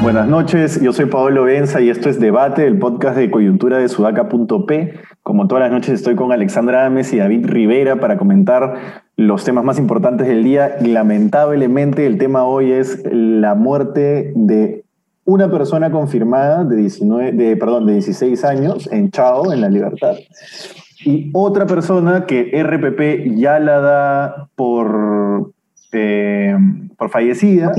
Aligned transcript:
Buenas 0.00 0.28
noches, 0.28 0.80
yo 0.80 0.92
soy 0.92 1.06
Pablo 1.06 1.44
Benza 1.44 1.80
y 1.80 1.90
esto 1.90 2.08
es 2.08 2.20
Debate, 2.20 2.66
el 2.66 2.78
podcast 2.78 3.16
de 3.16 3.30
coyuntura 3.30 3.78
de 3.78 3.88
sudaca.p. 3.88 4.94
Como 5.22 5.48
todas 5.48 5.62
las 5.62 5.72
noches 5.72 5.94
estoy 5.94 6.14
con 6.14 6.30
Alexandra 6.32 6.86
Ames 6.86 7.12
y 7.12 7.18
David 7.18 7.46
Rivera 7.46 7.96
para 7.96 8.16
comentar 8.16 9.02
los 9.16 9.44
temas 9.44 9.64
más 9.64 9.78
importantes 9.78 10.28
del 10.28 10.44
día. 10.44 10.76
Lamentablemente 10.80 12.06
el 12.06 12.16
tema 12.18 12.44
hoy 12.44 12.70
es 12.70 13.02
la 13.10 13.54
muerte 13.54 14.32
de 14.36 14.79
una 15.30 15.48
persona 15.48 15.92
confirmada 15.92 16.64
de, 16.64 16.76
19, 16.76 17.32
de, 17.32 17.56
perdón, 17.56 17.86
de 17.86 17.92
16 17.94 18.44
años 18.44 18.88
en 18.90 19.12
Chao, 19.12 19.52
en 19.52 19.60
La 19.60 19.68
Libertad, 19.68 20.16
y 21.04 21.30
otra 21.32 21.66
persona 21.66 22.26
que 22.26 22.50
RPP 22.60 23.36
ya 23.36 23.60
la 23.60 23.80
da 23.80 24.48
por, 24.56 25.52
eh, 25.92 26.56
por 26.96 27.10
fallecida, 27.10 27.72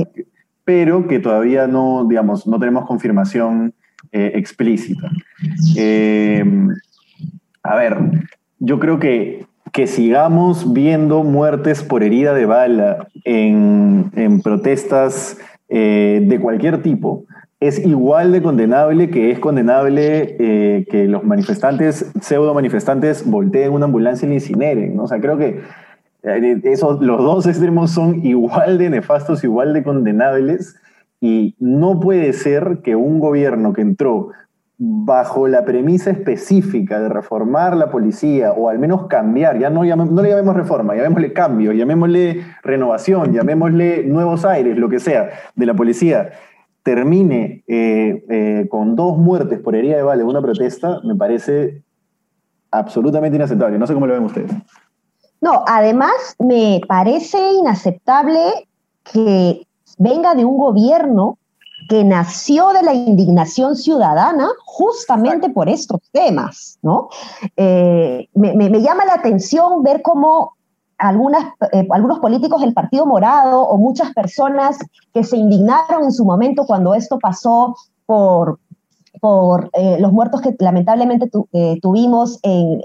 pero 0.64 1.06
que 1.06 1.18
todavía 1.18 1.66
no, 1.66 2.06
digamos, 2.08 2.46
no 2.46 2.58
tenemos 2.58 2.86
confirmación 2.86 3.74
eh, 4.12 4.32
explícita. 4.34 5.10
Eh, 5.76 6.44
a 7.62 7.76
ver, 7.76 7.98
yo 8.60 8.78
creo 8.78 8.98
que, 8.98 9.44
que 9.72 9.86
sigamos 9.86 10.72
viendo 10.72 11.22
muertes 11.22 11.82
por 11.82 12.02
herida 12.02 12.32
de 12.32 12.46
bala 12.46 13.08
en, 13.24 14.10
en 14.16 14.40
protestas 14.40 15.36
de 15.68 16.38
cualquier 16.42 16.82
tipo, 16.82 17.24
es 17.62 17.84
igual 17.84 18.32
de 18.32 18.42
condenable 18.42 19.08
que 19.08 19.30
es 19.30 19.38
condenable 19.38 20.36
eh, 20.38 20.86
que 20.90 21.06
los 21.06 21.22
manifestantes, 21.22 22.10
pseudo 22.20 22.54
manifestantes, 22.54 23.24
volteen 23.28 23.72
una 23.72 23.84
ambulancia 23.84 24.26
y 24.26 24.30
la 24.30 24.34
incineren. 24.34 24.96
¿no? 24.96 25.04
O 25.04 25.06
sea, 25.06 25.20
creo 25.20 25.38
que 25.38 25.60
eh, 26.24 26.60
esos, 26.64 27.00
los 27.00 27.18
dos 27.18 27.46
extremos 27.46 27.92
son 27.92 28.26
igual 28.26 28.78
de 28.78 28.90
nefastos, 28.90 29.44
igual 29.44 29.72
de 29.74 29.84
condenables, 29.84 30.76
y 31.20 31.54
no 31.60 32.00
puede 32.00 32.32
ser 32.32 32.80
que 32.82 32.96
un 32.96 33.20
gobierno 33.20 33.72
que 33.72 33.82
entró 33.82 34.30
bajo 34.76 35.46
la 35.46 35.64
premisa 35.64 36.10
específica 36.10 36.98
de 36.98 37.08
reformar 37.08 37.76
la 37.76 37.90
policía, 37.90 38.52
o 38.52 38.68
al 38.68 38.80
menos 38.80 39.06
cambiar, 39.06 39.56
ya 39.60 39.70
no, 39.70 39.84
no 39.84 40.22
le 40.22 40.28
llamemos 40.28 40.56
reforma, 40.56 40.96
llamémosle 40.96 41.32
cambio, 41.32 41.72
llamémosle 41.72 42.42
renovación, 42.64 43.32
llamémosle 43.32 44.02
nuevos 44.02 44.44
aires, 44.44 44.76
lo 44.76 44.88
que 44.88 44.98
sea, 44.98 45.30
de 45.54 45.66
la 45.66 45.74
policía, 45.74 46.30
termine 46.82 47.62
eh, 47.66 48.24
eh, 48.28 48.68
con 48.68 48.96
dos 48.96 49.16
muertes 49.16 49.60
por 49.60 49.76
herida 49.76 49.96
de 49.96 50.02
bala 50.02 50.22
en 50.22 50.28
una 50.28 50.42
protesta, 50.42 51.00
me 51.04 51.14
parece 51.14 51.82
absolutamente 52.70 53.36
inaceptable. 53.36 53.78
No 53.78 53.86
sé 53.86 53.94
cómo 53.94 54.06
lo 54.06 54.14
ven 54.14 54.24
ustedes. 54.24 54.50
No, 55.40 55.64
además 55.66 56.36
me 56.38 56.80
parece 56.86 57.52
inaceptable 57.52 58.68
que 59.12 59.66
venga 59.98 60.34
de 60.34 60.44
un 60.44 60.56
gobierno 60.56 61.38
que 61.88 62.04
nació 62.04 62.68
de 62.72 62.82
la 62.82 62.94
indignación 62.94 63.76
ciudadana 63.76 64.48
justamente 64.64 65.50
por 65.50 65.68
estos 65.68 66.00
temas, 66.12 66.78
¿no? 66.82 67.08
Eh, 67.56 68.28
me, 68.34 68.54
me, 68.54 68.80
llama 68.80 69.04
la 69.04 69.14
atención 69.14 69.82
ver 69.82 70.00
cómo 70.00 70.56
algunas, 71.02 71.44
eh, 71.72 71.86
algunos 71.90 72.20
políticos 72.20 72.60
del 72.60 72.72
Partido 72.72 73.06
Morado 73.06 73.60
o 73.62 73.76
muchas 73.76 74.12
personas 74.14 74.78
que 75.12 75.24
se 75.24 75.36
indignaron 75.36 76.04
en 76.04 76.12
su 76.12 76.24
momento 76.24 76.64
cuando 76.64 76.94
esto 76.94 77.18
pasó 77.18 77.74
por, 78.06 78.60
por 79.20 79.70
eh, 79.72 79.96
los 79.98 80.12
muertos 80.12 80.40
que 80.40 80.54
lamentablemente 80.60 81.28
eh, 81.52 81.78
tuvimos 81.82 82.38
en, 82.42 82.80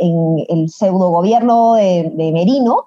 el 0.49 0.69
pseudo 0.69 1.09
gobierno 1.09 1.75
de, 1.75 2.31
Merino, 2.33 2.85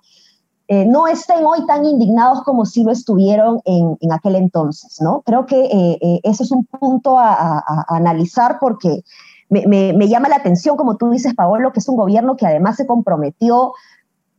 no 0.87 1.09
estén 1.09 1.45
hoy 1.45 1.67
tan 1.67 1.85
indignados 1.85 2.45
como 2.45 2.65
si 2.65 2.85
lo 2.85 2.93
estuvieron 2.93 3.61
en, 3.65 3.97
aquel 4.13 4.37
entonces, 4.37 5.01
¿no? 5.01 5.21
Creo 5.23 5.45
que 5.45 6.21
eso 6.23 6.45
es 6.45 6.53
un 6.53 6.65
punto 6.65 7.19
a, 7.19 7.65
analizar 7.89 8.59
porque 8.61 9.03
me, 9.49 9.67
me, 9.67 10.09
llama 10.09 10.29
la 10.29 10.37
atención, 10.37 10.77
como 10.77 10.97
tú 10.97 11.11
dices, 11.11 11.35
Paolo, 11.35 11.73
que 11.73 11.81
es 11.81 11.89
un 11.89 11.97
gobierno 11.97 12.37
que 12.37 12.47
además 12.47 12.77
se 12.77 12.87
comprometió 12.87 13.73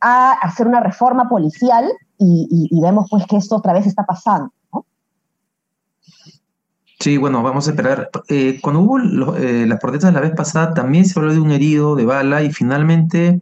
a 0.02 0.34
hacer 0.34 0.68
una 0.68 0.80
reforma 0.80 1.30
policial 1.30 1.86
y, 2.18 2.80
vemos 2.82 3.08
pues 3.10 3.26
que 3.28 3.38
esto 3.38 3.56
otra 3.56 3.74
vez 3.74 3.88
está 3.88 4.06
pasando. 4.06 4.52
Sí, 7.00 7.18
bueno, 7.18 7.42
vamos 7.42 7.68
a 7.68 7.72
esperar. 7.72 8.12
Eh, 8.28 8.60
cuando 8.62 8.82
hubo 8.82 9.36
eh, 9.36 9.66
las 9.66 9.80
protestas 9.80 10.14
la 10.14 10.22
vez 10.22 10.34
pasada, 10.36 10.74
también 10.74 11.06
se 11.06 11.20
habló 11.20 11.34
de 11.34 11.40
un 11.40 11.52
herido 11.52 11.96
de 11.96 12.06
bala 12.06 12.44
y 12.44 12.52
finalmente, 12.52 13.42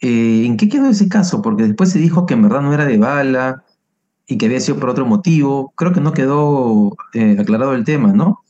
eh, 0.00 0.44
¿en 0.46 0.56
qué 0.56 0.68
quedó 0.68 0.88
ese 0.88 1.08
caso? 1.08 1.42
Porque 1.42 1.64
después 1.64 1.90
se 1.90 1.98
dijo 1.98 2.24
que 2.24 2.34
en 2.34 2.42
verdad 2.42 2.60
no 2.60 2.72
era 2.72 2.84
de 2.84 2.98
bala 2.98 3.64
y 4.28 4.38
que 4.38 4.46
había 4.46 4.60
sido 4.60 4.78
por 4.78 4.90
otro 4.90 5.06
motivo. 5.06 5.72
Creo 5.74 5.92
que 5.92 6.00
no 6.00 6.12
quedó 6.12 6.96
aclarado 7.38 7.74
el 7.74 7.84
tema, 7.84 8.12
¿no? 8.12 8.44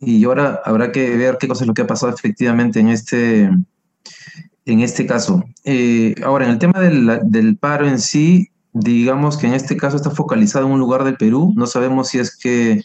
Y 0.00 0.22
ahora 0.24 0.60
habrá 0.64 0.92
que 0.92 1.16
ver 1.16 1.38
qué 1.38 1.48
cosa 1.48 1.64
es 1.64 1.68
lo 1.68 1.74
que 1.74 1.82
ha 1.82 1.86
pasado 1.86 2.12
efectivamente 2.12 2.80
en 2.80 2.88
este, 2.88 3.50
en 4.66 4.80
este 4.80 5.06
caso. 5.06 5.44
Eh, 5.64 6.14
ahora, 6.24 6.44
en 6.44 6.50
el 6.50 6.58
tema 6.58 6.80
del, 6.80 7.56
paro 7.58 7.88
en 7.88 7.98
sí, 7.98 8.50
digamos 8.72 9.38
que 9.38 9.46
en 9.46 9.54
este 9.54 9.76
caso 9.76 9.96
está 9.96 10.10
focalizado 10.10 10.66
en 10.66 10.72
un 10.72 10.80
lugar 10.80 11.04
del 11.04 11.16
Perú. 11.16 11.52
No 11.56 11.66
sabemos 11.66 12.08
si 12.08 12.18
es 12.18 12.36
que 12.36 12.82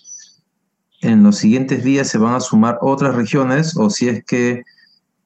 en 1.02 1.24
los 1.24 1.38
siguientes 1.38 1.84
días 1.84 2.08
se 2.08 2.20
van 2.20 2.36
a 2.36 2.40
sumar 2.40 2.78
otras 2.82 3.16
regiones 3.16 3.76
o 3.76 3.90
si 3.90 4.08
es 4.08 4.24
que 4.24 4.64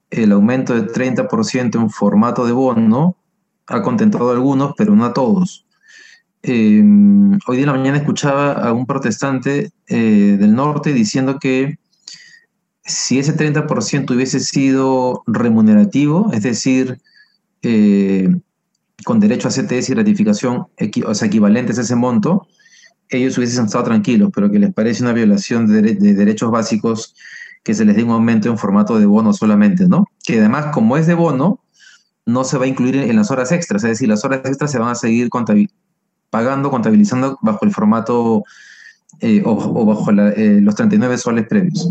el 0.10 0.32
aumento 0.32 0.74
del 0.74 0.88
30% 0.88 1.76
en 1.76 1.90
formato 1.90 2.46
de 2.46 2.54
bono 2.54 3.18
ha 3.68 3.82
contentado 3.82 4.30
a 4.30 4.34
algunos, 4.34 4.74
pero 4.78 4.96
no 4.96 5.04
a 5.06 5.14
todos. 5.14 5.66
Em, 6.42 7.38
hoy 7.48 7.60
en 7.60 7.66
la 7.66 7.74
mañana 7.74 7.98
escuchaba 7.98 8.54
a 8.54 8.72
un 8.72 8.86
protestante 8.86 9.72
eh, 9.88 10.38
del 10.40 10.56
norte 10.56 10.94
diciendo 10.94 11.38
que 11.40 11.80
si 12.86 13.18
ese 13.18 13.36
30% 13.36 14.14
hubiese 14.16 14.40
sido 14.40 15.24
remunerativo, 15.26 16.32
es 16.34 16.44
decir, 16.44 17.00
eh, 17.64 18.30
con 19.04 19.20
derecho 19.20 19.48
a 19.48 19.52
CTS 19.52 19.90
y 19.90 19.94
ratificación 19.96 20.68
o 21.06 21.16
sea, 21.16 21.28
equivalentes 21.28 21.80
a 21.80 21.82
ese 21.82 21.96
monto, 21.96 22.48
ellos 23.10 23.38
hubiesen 23.38 23.66
estado 23.66 23.84
tranquilos, 23.86 24.30
pero 24.34 24.52
que 24.52 24.60
les 24.60 24.74
parece 24.74 25.04
una 25.04 25.14
violación 25.14 25.68
de, 25.68 25.96
derechos 25.96 26.52
básicos 26.52 27.16
que 27.64 27.74
se 27.74 27.86
les 27.86 27.96
dé 27.96 28.04
un 28.04 28.12
aumento 28.12 28.50
en 28.50 28.58
formato 28.58 29.00
de 29.00 29.06
bono 29.08 29.34
solamente, 29.34 29.88
¿no? 29.88 30.06
Que 30.24 30.40
además, 30.40 30.68
como 30.72 30.98
es 30.98 31.08
de 31.08 31.16
bono, 31.16 31.62
no 32.26 32.44
se 32.44 32.58
va 32.58 32.66
a 32.66 32.68
incluir 32.68 32.96
en 32.96 33.16
las 33.16 33.32
horas 33.32 33.52
extras, 33.52 33.84
es 33.84 33.92
decir, 33.92 34.08
las 34.08 34.24
horas 34.24 34.42
extras 34.46 34.72
se 34.72 34.80
van 34.80 34.90
a 34.90 34.96
seguir 34.96 35.30
pagando, 36.30 36.70
contabilizando 36.70 37.38
bajo 37.42 37.66
el 37.66 37.72
formato 37.72 38.44
eh, 39.22 39.42
o, 39.46 39.86
bajo 39.86 40.12
eh, 40.12 40.60
los 40.62 40.76
39 40.76 41.18
soles 41.18 41.48
previos. 41.48 41.90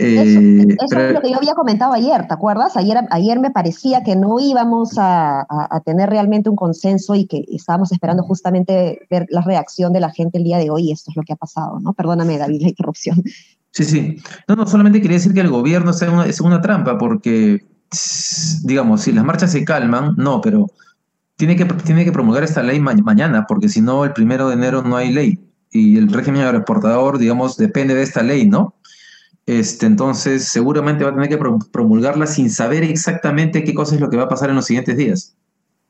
Eh, 0.00 0.76
eso, 0.80 0.98
es 0.98 1.12
lo 1.12 1.20
que 1.20 1.30
yo 1.30 1.36
había 1.38 1.54
comentado 1.54 1.92
ayer, 1.92 2.28
¿te 2.28 2.34
acuerdas? 2.34 2.76
Ayer, 2.76 2.98
ayer 3.10 3.40
me 3.40 3.50
parecía 3.50 4.04
que 4.04 4.14
no 4.14 4.38
íbamos 4.38 4.92
a, 4.96 5.46
tener 5.84 6.08
realmente 6.08 6.48
un 6.48 6.56
consenso 6.56 7.14
y 7.14 7.26
que 7.26 7.44
estábamos 7.48 7.90
esperando 7.90 8.22
justamente 8.22 9.06
ver 9.10 9.26
la 9.30 9.40
reacción 9.40 9.92
de 9.92 10.00
la 10.00 10.10
gente 10.10 10.38
el 10.38 10.44
día 10.44 10.58
de 10.58 10.70
hoy 10.70 10.88
y 10.88 10.92
esto 10.92 11.10
es 11.10 11.16
lo 11.16 11.22
que 11.22 11.32
ha 11.32 11.36
pasado, 11.36 11.80
¿no? 11.80 11.94
Perdóname, 11.94 12.38
David, 12.38 12.62
la 12.62 12.68
interrupción. 12.68 13.22
Sí, 13.70 13.84
sí. 13.84 14.16
No, 14.46 14.56
no, 14.56 14.66
solamente 14.66 15.00
quería 15.00 15.16
decir 15.16 15.34
que 15.34 15.40
el 15.40 15.50
gobierno 15.50 15.90
es 15.90 16.02
una, 16.02 16.26
es 16.26 16.40
una 16.40 16.60
trampa 16.60 16.96
porque, 16.96 17.66
digamos, 18.64 19.02
si 19.02 19.12
las 19.12 19.24
marchas 19.24 19.52
se 19.52 19.64
calman, 19.64 20.14
no, 20.16 20.40
pero 20.40 20.68
tiene 21.36 21.56
que, 21.56 21.64
tiene 21.64 22.04
que 22.04 22.12
promulgar 22.12 22.44
esta 22.44 22.62
ley 22.62 22.80
mañana 22.80 23.46
porque 23.46 23.68
si 23.68 23.80
no, 23.80 24.04
el 24.04 24.12
primero 24.12 24.48
de 24.48 24.54
enero 24.54 24.82
no 24.82 24.96
hay 24.96 25.12
ley 25.12 25.38
y 25.70 25.98
el 25.98 26.12
régimen 26.12 26.42
agroexportador, 26.42 27.18
digamos, 27.18 27.56
depende 27.56 27.94
de 27.94 28.02
esta 28.02 28.22
ley, 28.22 28.46
¿no? 28.46 28.74
Este, 29.48 29.86
entonces, 29.86 30.44
seguramente 30.44 31.04
va 31.04 31.10
a 31.10 31.14
tener 31.14 31.30
que 31.30 31.38
promulgarla 31.72 32.26
sin 32.26 32.50
saber 32.50 32.84
exactamente 32.84 33.64
qué 33.64 33.72
cosa 33.72 33.94
es 33.94 34.00
lo 34.02 34.10
que 34.10 34.18
va 34.18 34.24
a 34.24 34.28
pasar 34.28 34.50
en 34.50 34.56
los 34.56 34.66
siguientes 34.66 34.94
días. 34.98 35.38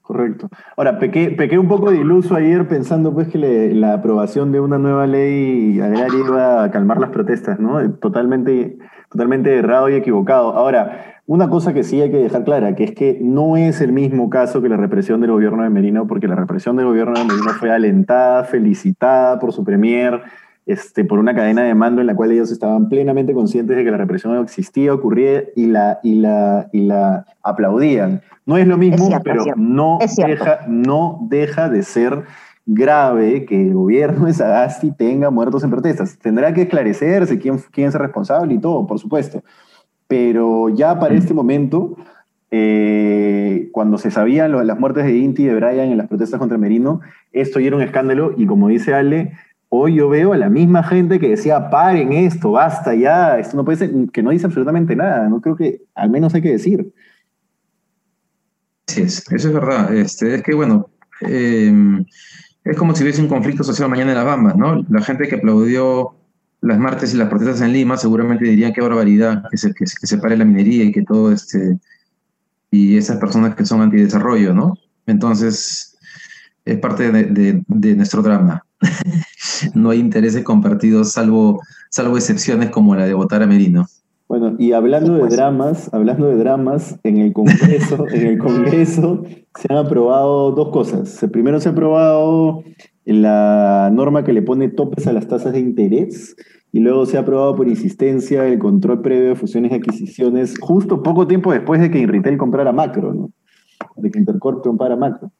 Correcto. 0.01 0.49
Ahora, 0.77 1.01
pequé, 1.01 1.59
un 1.59 1.67
poco 1.67 1.91
de 1.91 1.99
iluso 1.99 2.37
ayer 2.37 2.69
pensando 2.69 3.13
pues 3.13 3.27
que 3.27 3.75
la 3.75 3.95
aprobación 3.95 4.53
de 4.53 4.61
una 4.61 4.79
nueva 4.79 5.09
ley 5.09 5.81
agraria 5.81 6.21
iba 6.21 6.63
a 6.63 6.71
calmar 6.71 7.01
las 7.01 7.11
protestas, 7.11 7.59
¿no? 7.59 7.95
Totalmente, 7.95 8.79
totalmente 9.11 9.53
errado 9.57 9.89
y 9.89 9.95
equivocado. 9.95 10.53
Ahora, 10.53 11.17
una 11.27 11.51
cosa 11.51 11.75
que 11.75 11.83
sí 11.83 12.01
hay 12.01 12.13
que 12.13 12.19
dejar 12.19 12.45
clara, 12.45 12.77
que 12.77 12.85
es 12.85 12.93
que 12.93 13.19
no 13.21 13.57
es 13.57 13.81
el 13.81 13.91
mismo 13.91 14.31
caso 14.31 14.63
que 14.63 14.69
la 14.69 14.77
represión 14.77 15.21
del 15.21 15.33
gobierno 15.33 15.65
de 15.65 15.71
Merino, 15.71 16.07
porque 16.07 16.29
la 16.29 16.37
represión 16.37 16.77
del 16.77 16.87
gobierno 16.87 17.19
de 17.19 17.25
Merino 17.25 17.51
fue 17.59 17.73
alentada, 17.73 18.45
felicitada 18.45 19.41
por 19.41 19.53
su 19.53 19.65
premier, 19.65 20.23
este, 20.69 21.03
por 21.03 21.19
una 21.19 21.35
cadena 21.35 21.63
de 21.63 21.75
mando 21.75 22.03
en 22.03 22.07
la 22.07 22.15
cual 22.15 22.31
ellos 22.31 22.53
estaban 22.53 22.91
plenamente 22.91 23.33
conscientes 23.33 23.75
de 23.75 23.85
que 23.85 23.91
la 23.91 23.97
represión 23.97 24.37
existía, 24.43 24.93
ocurría 24.93 25.45
y 25.57 25.67
la, 25.67 25.99
y 26.03 26.17
la, 26.17 26.69
y 26.73 26.83
la 26.83 27.25
aplaudían. 27.43 28.21
No 28.45 28.59
es 28.59 28.67
lo 28.67 28.77
mismo, 28.77 29.09
pero 29.25 29.45
no, 29.57 29.99
deja, 29.99 30.61
no 30.69 31.27
deja 31.31 31.71
de 31.71 31.83
ser 31.83 32.25
grave 32.67 33.47
que 33.47 33.63
el 33.63 33.73
gobierno 33.73 34.27
de 34.27 34.35
Sagasti 34.35 34.91
tenga 34.93 35.31
muertos 35.31 35.65
en 35.65 35.71
protestas. 35.71 36.19
Tendrá 36.19 36.53
que 36.53 36.63
esclarecerse 36.63 37.39
quién, 37.39 37.59
quién 37.73 37.89
es 37.89 37.95
el 37.95 38.03
responsable 38.03 38.53
y 38.53 38.59
todo, 38.59 38.87
por 38.87 38.99
supuesto. 38.99 39.43
Pero 40.07 40.69
ya 40.69 40.99
para 40.99 41.15
este 41.15 41.33
momento, 41.33 41.97
eh, 42.51 43.71
cuando 43.73 43.97
se 43.97 44.11
sabían 44.11 44.53
las 44.67 44.79
muertes 44.79 45.05
de 45.05 45.17
Inti 45.17 45.45
y 45.45 45.47
de 45.47 45.55
Brian 45.55 45.89
en 45.89 45.97
las 45.97 46.09
protestas 46.09 46.39
contra 46.39 46.59
Merino, 46.59 47.01
esto 47.33 47.59
ya 47.59 47.69
era 47.69 47.77
un 47.77 47.83
escándalo 47.83 48.35
y 48.37 48.45
como 48.45 48.69
dice 48.69 48.93
Ale, 48.93 49.33
hoy 49.69 49.97
yo 49.97 50.09
veo 50.09 50.33
a 50.33 50.37
la 50.37 50.49
misma 50.49 50.83
gente 50.83 51.19
que 51.19 51.31
decía, 51.31 51.71
paren 51.71 52.13
esto, 52.13 52.53
basta 52.53 52.95
ya, 52.95 53.39
esto 53.39 53.57
no 53.57 53.65
puede 53.65 53.79
ser, 53.79 53.91
que 54.13 54.23
no 54.23 54.31
dice 54.31 54.47
absolutamente 54.47 54.97
nada, 54.97 55.29
no 55.29 55.41
creo 55.41 55.57
que, 55.57 55.83
al 55.95 56.11
menos 56.11 56.35
hay 56.35 56.43
que 56.43 56.53
decir. 56.53 56.93
Sí, 58.87 59.03
eso 59.03 59.33
es 59.33 59.53
verdad. 59.53 59.95
Este, 59.95 60.35
es 60.35 60.43
que, 60.43 60.55
bueno, 60.55 60.89
em, 61.21 62.05
es 62.65 62.77
como 62.77 62.95
si 62.95 63.03
hubiese 63.03 63.21
un 63.21 63.29
conflicto 63.29 63.63
social 63.63 63.89
mañana 63.91 64.13
en 64.13 64.17
las 64.17 64.27
Bambas, 64.27 64.57
¿no? 64.57 64.85
La 64.89 65.03
gente 65.03 65.29
que 65.29 65.37
aplaudió 65.37 66.15
las 66.61 66.79
martes 66.79 67.15
y 67.15 67.17
las 67.17 67.29
protestas 67.29 67.61
en 67.61 67.73
Lima 67.73 67.97
seguramente 67.97 68.45
dirían 68.45 68.73
qué 68.73 68.81
barbaridad 68.81 69.45
que 69.51 69.57
se, 69.57 69.73
que, 69.75 69.87
se 69.87 70.19
pare 70.19 70.37
la 70.37 70.45
minería 70.45 70.85
y 70.85 70.93
que 70.93 71.03
todo 71.03 71.33
este 71.33 71.79
y 72.71 72.97
esas 72.99 73.17
personas 73.19 73.55
que 73.55 73.65
son 73.65 73.81
antidesarrollo, 73.81 74.53
¿no? 74.53 74.75
Entonces, 75.07 75.97
es 76.65 76.79
parte 76.79 77.11
de, 77.11 77.95
nuestro 77.97 78.23
drama. 78.23 78.65
no 79.75 79.91
hay 79.91 80.01
intereses 80.01 80.43
compartidos 80.45 81.13
salvo, 81.13 81.61
salvo 81.91 82.17
excepciones 82.17 82.71
como 82.71 82.95
la 82.95 83.07
de 83.07 83.15
votar 83.15 83.43
a 83.43 83.47
Merino. 83.47 83.87
Bueno, 84.29 84.57
y 84.59 84.73
hablando 84.73 85.15
de 85.15 85.35
dramas, 85.35 85.89
hablando 85.95 86.27
de 86.27 86.37
dramas, 86.37 86.99
en 87.03 87.17
el 87.17 87.33
Congreso, 87.33 88.07
en 88.13 88.27
el 88.27 88.39
Congreso 88.39 89.23
se 89.55 89.73
han 89.73 89.79
aprobado 89.79 90.53
dos 90.53 90.69
cosas. 90.69 91.27
Primero 91.33 91.61
se 91.61 91.71
ha 91.71 91.73
aprobado 91.73 92.63
la 93.07 93.91
norma 93.91 94.25
que 94.25 94.35
le 94.35 94.43
pone 94.43 94.69
topes 94.69 95.07
a 95.07 95.15
las 95.15 95.29
tasas 95.29 95.55
de 95.55 95.61
interés 95.61 96.37
y 96.73 96.81
luego 96.81 97.07
se 97.07 97.17
ha 97.17 97.21
aprobado 97.21 97.57
por 97.57 97.69
insistencia 97.69 98.47
el 98.47 98.59
control 98.59 99.01
previo 99.01 99.31
de 99.31 99.35
fusiones 99.35 99.73
y 99.73 99.77
adquisiciones 99.77 100.59
justo 100.61 101.03
poco 101.03 101.27
tiempo 101.27 101.51
después 101.51 101.81
de 101.81 101.91
que 101.91 101.99
Inritel 101.99 102.37
comprara 102.37 102.71
Macro, 102.71 103.15
¿no? 103.15 103.31
De 103.97 104.11
que 104.11 104.19
Intercorp 104.19 104.63
comprara 104.63 104.97
Macro. 104.97 105.33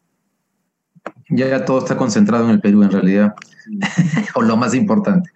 Ya, 1.31 1.49
ya 1.49 1.65
todo 1.65 1.79
está 1.79 1.97
concentrado 1.97 2.45
en 2.45 2.51
el 2.51 2.61
Perú 2.61 2.83
en 2.83 2.91
realidad, 2.91 3.35
o 4.35 4.43
lo 4.43 4.57
más 4.57 4.75
importante, 4.75 5.31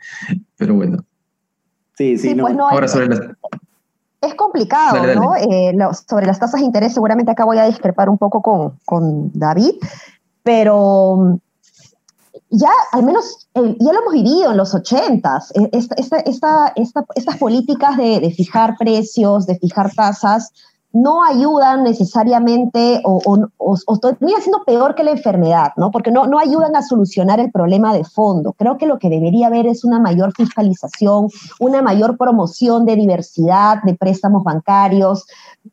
pero 0.57 0.75
bueno. 0.75 1.05
Sí, 1.97 2.17
sí, 2.19 2.35
pues 2.35 2.55
no. 2.55 2.69
Ahora 2.69 2.89
sobre 2.89 3.09
las... 3.09 3.21
Es 4.23 4.35
complicado, 4.35 5.15
¿no? 5.15 5.37
Eh, 5.37 5.77
sobre 6.09 6.27
las 6.27 6.39
tasas 6.39 6.61
de 6.61 6.67
interés, 6.67 6.95
seguramente 6.95 7.33
acá 7.33 7.45
voy 7.45 7.59
a 7.59 7.67
discrepar 7.67 8.09
un 8.09 8.19
poco 8.19 8.41
con, 8.41 8.79
con 8.85 9.33
David, 9.33 9.75
pero 10.45 11.41
ya 12.49 12.71
al 12.93 13.03
menos 13.03 13.49
ya 13.55 13.93
lo 13.93 14.01
hemos 14.01 14.13
vivido 14.13 14.53
en 14.53 14.57
los 14.57 14.75
ochentas, 14.75 15.53
e, 15.55 15.69
esta, 15.73 16.19
esta, 16.21 16.73
estas 16.77 17.37
políticas 17.39 17.97
de, 17.97 18.21
de, 18.21 18.31
fijar 18.31 18.77
precios, 18.79 19.47
de 19.47 19.59
fijar 19.59 19.93
tasas, 19.93 20.53
no 20.93 21.25
ayudan 21.25 21.85
necesariamente 21.85 23.01
o, 23.05 23.21
o, 23.25 23.77
o, 23.87 23.99
termina 23.99 24.41
siendo 24.41 24.63
peor 24.65 24.95
que 24.95 25.05
la 25.05 25.13
enfermedad, 25.13 25.73
¿no? 25.77 25.91
Porque 25.91 26.11
no, 26.11 26.27
no 26.27 26.39
ayudan 26.39 26.77
a 26.77 26.83
solucionar 26.83 27.41
el 27.41 27.51
problema 27.51 27.95
de 27.95 28.05
fondo. 28.05 28.53
Creo 28.53 28.77
que 28.77 28.87
lo 28.87 28.99
que 28.99 29.09
debería 29.09 29.47
haber 29.47 29.67
es 29.67 29.85
una 29.85 29.99
mayor 30.01 30.33
fiscalización, 30.35 31.29
una 31.61 31.81
mayor 31.81 32.19
promoción 32.19 32.85
de 32.85 32.97
diversidad 32.97 33.83
de 33.85 33.95
préstamos 33.95 34.45
bancarios, 34.45 35.25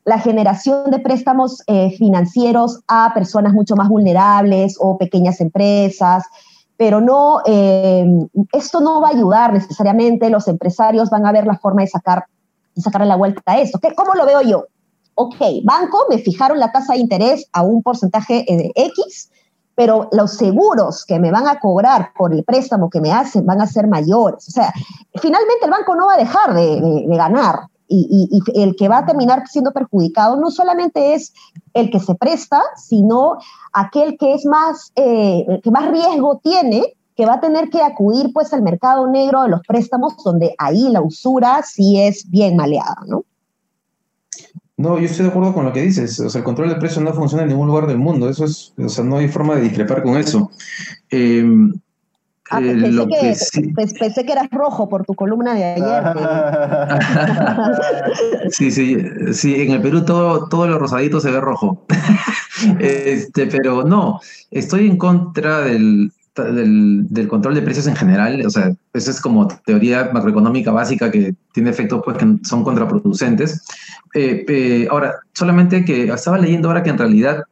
la 0.06 0.20
generación 0.20 0.90
de 0.90 1.00
préstamos 1.00 1.64
eh, 1.68 1.92
financieros 1.98 2.80
a 2.88 3.12
personas 3.14 3.54
mucho 3.54 3.76
más 3.76 3.90
vulnerables 3.90 4.78
o 4.80 4.98
pequeñas 4.98 5.42
empresas, 5.42 6.24
pero 6.78 7.02
no, 7.02 7.42
eh, 7.46 8.08
esto 8.54 8.80
no 8.80 9.02
va 9.02 9.10
a 9.10 9.12
ayudar 9.12 9.52
necesariamente, 9.52 10.30
los 10.30 10.48
empresarios 10.48 11.10
van 11.10 11.26
a 11.26 11.34
ver 11.34 11.46
la 11.46 11.58
forma 11.58 11.82
de 11.82 11.88
sacar, 11.88 12.24
de 12.74 13.06
la 13.06 13.18
vuelta 13.18 13.42
a 13.48 13.60
esto. 13.60 13.80
¿Qué, 13.80 13.94
¿Cómo 13.94 14.14
lo 14.14 14.26
veo 14.26 14.42
yo? 14.42 14.66
Ok, 15.22 15.36
banco, 15.64 16.06
me 16.10 16.18
fijaron 16.20 16.60
la 16.60 16.72
tasa 16.72 16.94
de 16.94 17.00
interés 17.00 17.46
a 17.52 17.62
un 17.62 17.84
porcentaje 17.84 18.46
de 18.48 18.72
X, 18.74 19.30
pero 19.76 20.08
los 20.14 20.32
seguros 20.32 21.04
que 21.06 21.20
me 21.20 21.30
van 21.30 21.46
a 21.46 21.60
cobrar 21.60 22.14
por 22.18 22.34
el 22.34 22.46
préstamo 22.46 22.90
que 22.90 23.02
me 23.02 23.12
hacen 23.12 23.46
van 23.46 23.60
a 23.60 23.68
ser 23.68 23.88
mayores. 23.88 24.48
O 24.48 24.52
sea, 24.52 24.72
finalmente 25.22 25.66
el 25.66 25.72
banco 25.72 25.94
no 25.96 26.06
va 26.06 26.14
a 26.14 26.18
dejar 26.18 26.54
de, 26.54 26.80
de 27.06 27.18
ganar 27.18 27.68
y, 27.90 28.40
el 28.54 28.76
que 28.78 28.88
va 28.88 29.00
a 29.00 29.06
terminar 29.06 29.46
siendo 29.48 29.72
perjudicado 29.72 30.38
no 30.38 30.52
solamente 30.52 31.16
es 31.16 31.34
el 31.74 31.90
que 31.90 32.00
se 32.00 32.16
presta, 32.16 32.62
sino 32.78 33.40
aquel 33.74 34.18
que 34.18 34.36
es 34.36 34.46
más, 34.46 34.94
eh, 34.96 35.60
que 35.62 35.72
más 35.72 35.92
riesgo 35.92 36.40
tiene, 36.42 36.96
que 37.16 37.26
va 37.26 37.34
a 37.34 37.42
tener 37.42 37.70
que 37.70 37.82
acudir 37.82 38.32
pues 38.34 38.54
al 38.54 38.62
mercado 38.62 39.06
negro 39.08 39.42
de 39.42 39.50
los 39.50 39.62
préstamos, 39.68 40.16
donde 40.24 40.56
ahí 40.58 40.88
la 40.90 41.02
usura 41.02 41.62
sí 41.64 42.00
es 42.00 42.30
bien 42.30 42.56
maleada, 42.56 42.96
¿no? 43.06 43.26
No, 44.80 44.98
yo 44.98 45.06
estoy 45.06 45.26
de 45.26 45.32
acuerdo 45.32 45.54
con 45.54 45.66
lo 45.66 45.74
que 45.74 45.82
dices. 45.82 46.20
O 46.20 46.30
sea, 46.30 46.40
el 46.40 46.46
control 46.46 46.70
de 46.70 46.76
precios 46.76 47.04
no 47.04 47.14
funciona 47.14 47.44
en 47.44 47.50
ningún 47.50 47.68
lugar 47.68 47.86
del 47.86 47.98
mundo. 47.98 48.30
Eso 48.30 48.46
es, 48.46 48.74
o 48.78 48.90
sea, 48.90 49.04
no 49.04 49.18
hay 49.18 49.28
forma 49.28 49.56
de 49.56 49.62
discrepar 49.62 50.02
con 50.02 50.18
eso. 50.18 50.50
Eh, 51.12 51.46
Ah, 52.52 52.62
eh, 52.64 53.36
pensé, 53.86 54.26
que, 54.26 54.32
eras 54.32 54.50
rojo 54.50 54.90
por 54.90 55.06
tu 55.06 55.14
columna 55.14 55.54
de 55.54 55.66
ayer. 55.66 55.84
sí, 58.50 58.72
sí, 58.72 58.98
sí, 59.34 59.62
en 59.62 59.74
el 59.74 59.82
Perú 59.84 60.04
todo, 60.04 60.50
todo 60.50 60.68
lo 60.68 60.80
rosadito 60.80 61.20
se 61.20 61.30
ve 61.30 61.40
rojo. 61.40 61.86
este, 62.80 63.46
pero 63.46 63.84
no, 63.84 64.20
estoy 64.50 64.88
en 64.88 64.98
contra 64.98 65.60
del, 65.60 66.12
del, 66.44 67.28
control 67.28 67.56
de 67.56 67.62
precios 67.62 67.88
en 67.88 67.96
general. 67.96 68.46
O 68.46 68.50
sea, 68.50 68.74
eso 68.94 69.12
es 69.12 69.22
como 69.22 69.48
teoría 69.66 70.10
macroeconómica 70.14 70.72
básica 70.72 71.12
que 71.12 71.36
tiene 71.54 71.70
efectos 71.70 72.02
pues, 72.04 72.18
que 72.18 72.38
son 72.44 72.64
contraproducentes. 72.64 73.64
Eh, 74.14 74.88
ahora, 74.90 75.16
solamente 75.34 75.86
que 75.86 76.06
estaba 76.06 76.38
leyendo 76.38 76.68
ahora 76.68 76.84
que 76.84 76.90
en 76.90 76.98
realidad 76.98 77.44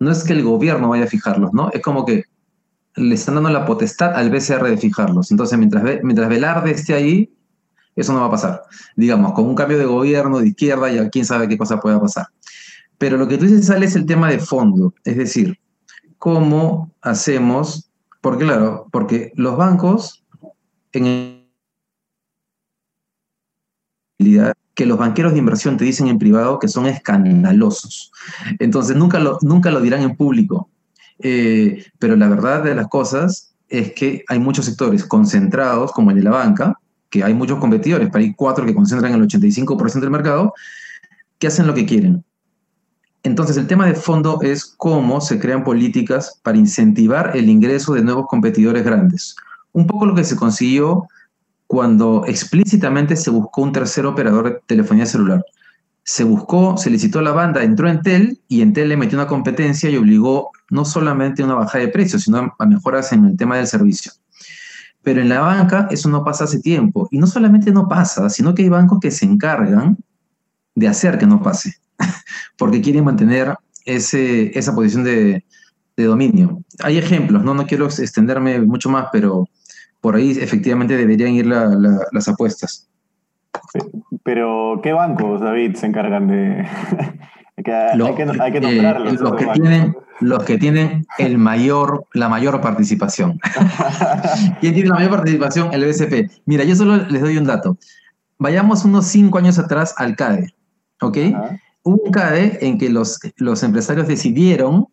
no 0.00 0.10
es 0.10 0.24
que 0.24 0.32
el 0.32 0.42
gobierno 0.42 0.88
vaya 0.88 1.04
a 1.04 1.08
fijarlos, 1.08 1.52
¿no? 1.52 1.70
Es 1.72 1.82
como 1.82 2.06
que 2.06 2.24
le 2.96 3.14
están 3.14 3.34
dando 3.36 3.50
la 3.50 3.64
potestad 3.64 4.14
al 4.14 4.30
BCR 4.30 4.68
de 4.68 4.76
fijarlos. 4.76 5.30
Entonces, 5.30 5.58
mientras, 5.58 5.84
mientras 6.02 6.28
Velarde 6.28 6.70
esté 6.70 6.94
ahí, 6.94 7.32
eso 7.96 8.12
no 8.12 8.20
va 8.20 8.26
a 8.26 8.30
pasar. 8.30 8.62
Digamos, 8.96 9.32
con 9.32 9.46
un 9.46 9.54
cambio 9.54 9.78
de 9.78 9.84
gobierno 9.84 10.38
de 10.38 10.48
izquierda, 10.48 10.90
ya 10.90 11.08
quién 11.08 11.24
sabe 11.24 11.48
qué 11.48 11.58
cosa 11.58 11.80
pueda 11.80 12.00
pasar. 12.00 12.26
Pero 12.96 13.16
lo 13.16 13.28
que 13.28 13.38
tú 13.38 13.46
dices, 13.46 13.66
sale 13.66 13.86
es 13.86 13.96
el 13.96 14.06
tema 14.06 14.28
de 14.30 14.38
fondo. 14.38 14.94
Es 15.04 15.16
decir, 15.16 15.58
cómo 16.18 16.92
hacemos, 17.00 17.87
porque 18.28 18.44
claro, 18.44 18.86
porque 18.92 19.32
los 19.36 19.56
bancos 19.56 20.22
en 20.92 21.48
que 24.74 24.84
los 24.84 24.98
banqueros 24.98 25.32
de 25.32 25.38
inversión 25.38 25.78
te 25.78 25.86
dicen 25.86 26.08
en 26.08 26.18
privado 26.18 26.58
que 26.58 26.68
son 26.68 26.84
escandalosos. 26.84 28.12
Entonces 28.58 28.96
nunca 28.96 29.18
lo, 29.18 29.38
nunca 29.40 29.70
lo 29.70 29.80
dirán 29.80 30.02
en 30.02 30.14
público. 30.14 30.68
Eh, 31.20 31.86
pero 31.98 32.16
la 32.16 32.28
verdad 32.28 32.62
de 32.62 32.74
las 32.74 32.88
cosas 32.88 33.54
es 33.66 33.94
que 33.94 34.24
hay 34.28 34.38
muchos 34.38 34.66
sectores 34.66 35.06
concentrados, 35.06 35.92
como 35.92 36.10
el 36.10 36.18
de 36.18 36.24
la 36.24 36.32
banca, 36.32 36.78
que 37.08 37.24
hay 37.24 37.32
muchos 37.32 37.58
competidores, 37.58 38.10
pero 38.12 38.22
hay 38.22 38.34
cuatro 38.34 38.66
que 38.66 38.74
concentran 38.74 39.14
el 39.14 39.22
85% 39.22 40.00
del 40.00 40.10
mercado, 40.10 40.52
que 41.38 41.46
hacen 41.46 41.66
lo 41.66 41.72
que 41.72 41.86
quieren. 41.86 42.22
Entonces, 43.22 43.56
el 43.56 43.66
tema 43.66 43.86
de 43.86 43.94
fondo 43.94 44.40
es 44.42 44.64
cómo 44.64 45.20
se 45.20 45.38
crean 45.38 45.64
políticas 45.64 46.40
para 46.42 46.58
incentivar 46.58 47.36
el 47.36 47.48
ingreso 47.48 47.94
de 47.94 48.02
nuevos 48.02 48.26
competidores 48.28 48.84
grandes. 48.84 49.36
Un 49.72 49.86
poco 49.86 50.06
lo 50.06 50.14
que 50.14 50.24
se 50.24 50.36
consiguió 50.36 51.06
cuando 51.66 52.24
explícitamente 52.26 53.16
se 53.16 53.30
buscó 53.30 53.62
un 53.62 53.72
tercer 53.72 54.06
operador 54.06 54.44
de 54.44 54.60
telefonía 54.66 55.04
celular 55.04 55.44
se 56.08 56.24
buscó, 56.24 56.78
se 56.78 56.88
licitó 56.88 57.20
la 57.20 57.32
banda, 57.32 57.62
entró 57.62 57.86
en 57.86 57.96
Entel 57.96 58.40
y 58.48 58.62
Entel 58.62 58.88
le 58.88 58.96
metió 58.96 59.18
una 59.18 59.26
competencia 59.26 59.90
y 59.90 59.96
obligó 59.98 60.52
no 60.70 60.86
solamente 60.86 61.42
a 61.42 61.44
una 61.44 61.56
bajada 61.56 61.84
de 61.84 61.90
precios, 61.90 62.22
sino 62.22 62.54
a 62.58 62.64
mejoras 62.66 63.12
en 63.12 63.26
el 63.26 63.36
tema 63.36 63.58
del 63.58 63.66
servicio. 63.66 64.12
Pero 65.02 65.20
en 65.20 65.28
la 65.28 65.40
banca 65.40 65.86
eso 65.90 66.08
no 66.08 66.24
pasa 66.24 66.44
hace 66.44 66.60
tiempo. 66.60 67.08
Y 67.10 67.18
no 67.18 67.26
solamente 67.26 67.70
no 67.72 67.88
pasa, 67.88 68.30
sino 68.30 68.54
que 68.54 68.62
hay 68.62 68.70
bancos 68.70 69.00
que 69.02 69.10
se 69.10 69.26
encargan 69.26 69.98
de 70.74 70.88
hacer 70.88 71.18
que 71.18 71.26
no 71.26 71.42
pase, 71.42 71.74
porque 72.56 72.80
quieren 72.80 73.04
mantener 73.04 73.56
ese, 73.84 74.56
esa 74.58 74.74
posición 74.74 75.04
de, 75.04 75.44
dominio. 75.96 76.62
Hay 76.84 76.96
ejemplos, 76.96 77.42
¿no? 77.42 77.54
no 77.54 77.66
quiero 77.66 77.86
extenderme 77.86 78.60
mucho 78.60 78.88
más, 78.88 79.06
pero 79.10 79.48
por 80.00 80.14
ahí 80.14 80.30
efectivamente 80.30 80.96
deberían 80.96 81.32
ir 81.32 81.46
las 81.46 82.28
apuestas. 82.28 82.88
Pero, 84.22 84.80
¿qué 84.82 84.92
bancos, 84.92 85.40
David, 85.40 85.74
se 85.74 85.86
encargan 85.86 86.28
de...? 86.28 86.64
hay, 87.56 87.64
que, 87.64 87.72
hay, 87.72 88.52
que, 88.52 88.60
nombrarlos. 88.60 89.14
Eh, 89.14 89.16
los, 89.20 89.34
que 89.34 89.46
tienen, 89.46 89.96
los 90.20 90.44
que 90.44 90.58
tienen 90.58 91.06
el 91.18 91.38
mayor, 91.38 92.06
la 92.12 92.28
mayor 92.28 92.60
participación. 92.60 93.40
¿Quién 94.60 94.74
tiene 94.74 94.90
la 94.90 94.96
mayor 94.96 95.10
participación? 95.10 95.72
El 95.72 95.84
BCP. 95.84 96.30
Mira, 96.46 96.64
yo 96.64 96.76
solo 96.76 96.96
les 96.96 97.20
doy 97.20 97.38
un 97.38 97.44
dato. 97.44 97.76
Vayamos 98.38 98.84
unos 98.84 99.06
cinco 99.06 99.38
años 99.38 99.58
atrás 99.58 99.94
al 99.98 100.14
CADE, 100.14 100.54
¿ok? 101.00 101.18
Un 101.88 102.10
CADE 102.10 102.58
en 102.60 102.78
que 102.78 102.90
los, 102.90 103.18
los 103.36 103.62
empresarios 103.62 104.06
decidieron 104.06 104.88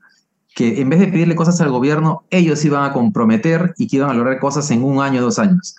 que 0.55 0.79
en 0.79 0.89
vez 0.89 0.99
de 0.99 1.07
pedirle 1.07 1.35
cosas 1.35 1.59
al 1.59 1.69
gobierno, 1.69 2.23
ellos 2.29 2.63
iban 2.63 2.85
a 2.85 2.93
comprometer 2.93 3.73
y 3.77 3.87
que 3.87 3.97
iban 3.97 4.09
a 4.09 4.13
lograr 4.13 4.39
cosas 4.39 4.71
en 4.71 4.83
un 4.83 5.01
año, 5.01 5.21
dos 5.21 5.37
años. 5.37 5.75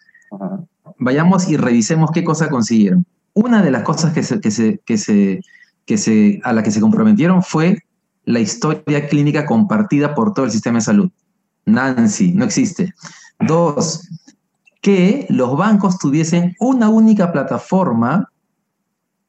Vayamos 0.99 1.49
y 1.49 1.57
revisemos 1.57 2.11
qué 2.13 2.23
cosa 2.23 2.51
consiguieron. 2.51 3.07
Una 3.33 3.63
de 3.63 3.71
las 3.71 3.83
cosas 3.83 4.13
que 4.13 4.23
se, 4.23 4.41
que 4.41 4.51
se, 4.51 4.81
que 4.85 4.99
se, 4.99 5.41
que 5.87 5.97
se, 5.97 6.41
a 6.45 6.53
la 6.53 6.63
que 6.63 6.71
se 6.71 6.81
comprometieron 6.81 7.43
fue 7.43 7.83
la 8.27 8.41
historia 8.41 9.09
clínica 9.09 9.47
compartida 9.47 10.15
por 10.15 10.35
todo 10.35 10.45
el 10.45 10.51
sistema 10.51 10.79
de 10.79 10.85
salud. 10.85 11.11
Nancy, 11.65 12.33
no 12.35 12.45
existe. 12.45 12.93
Dos, 13.41 14.07
que 14.83 15.27
los 15.31 15.57
bancos 15.57 15.99
tuviesen 15.99 16.55
una 16.61 16.91
única 16.91 17.33
plataforma 17.33 18.31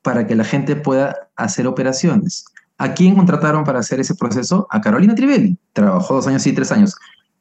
para 0.08 0.26
que 0.26 0.38
la 0.38 0.46
gente 0.46 0.78
pueda 0.78 1.18
hacer 1.36 1.68
operaciones. 1.68 2.46
¿A 2.78 2.94
quién 2.94 3.14
contrataron 3.14 3.66
para 3.66 3.80
hacer 3.80 4.00
ese 4.00 4.16
proceso? 4.16 4.66
A 4.72 4.80
Carolina 4.80 5.14
Trivelli. 5.14 5.58
Trabajó 5.74 6.14
dos 6.14 6.28
años 6.28 6.48
y 6.48 6.54
tres 6.54 6.72
años. 6.72 6.96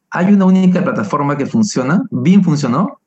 ¿Hay 0.09 0.33
una 0.33 0.43
única 0.43 0.83
plataforma 0.83 1.37
que 1.37 1.45
funciona? 1.45 2.03
¿BIM 2.11 2.43
funcionó? 2.43 2.99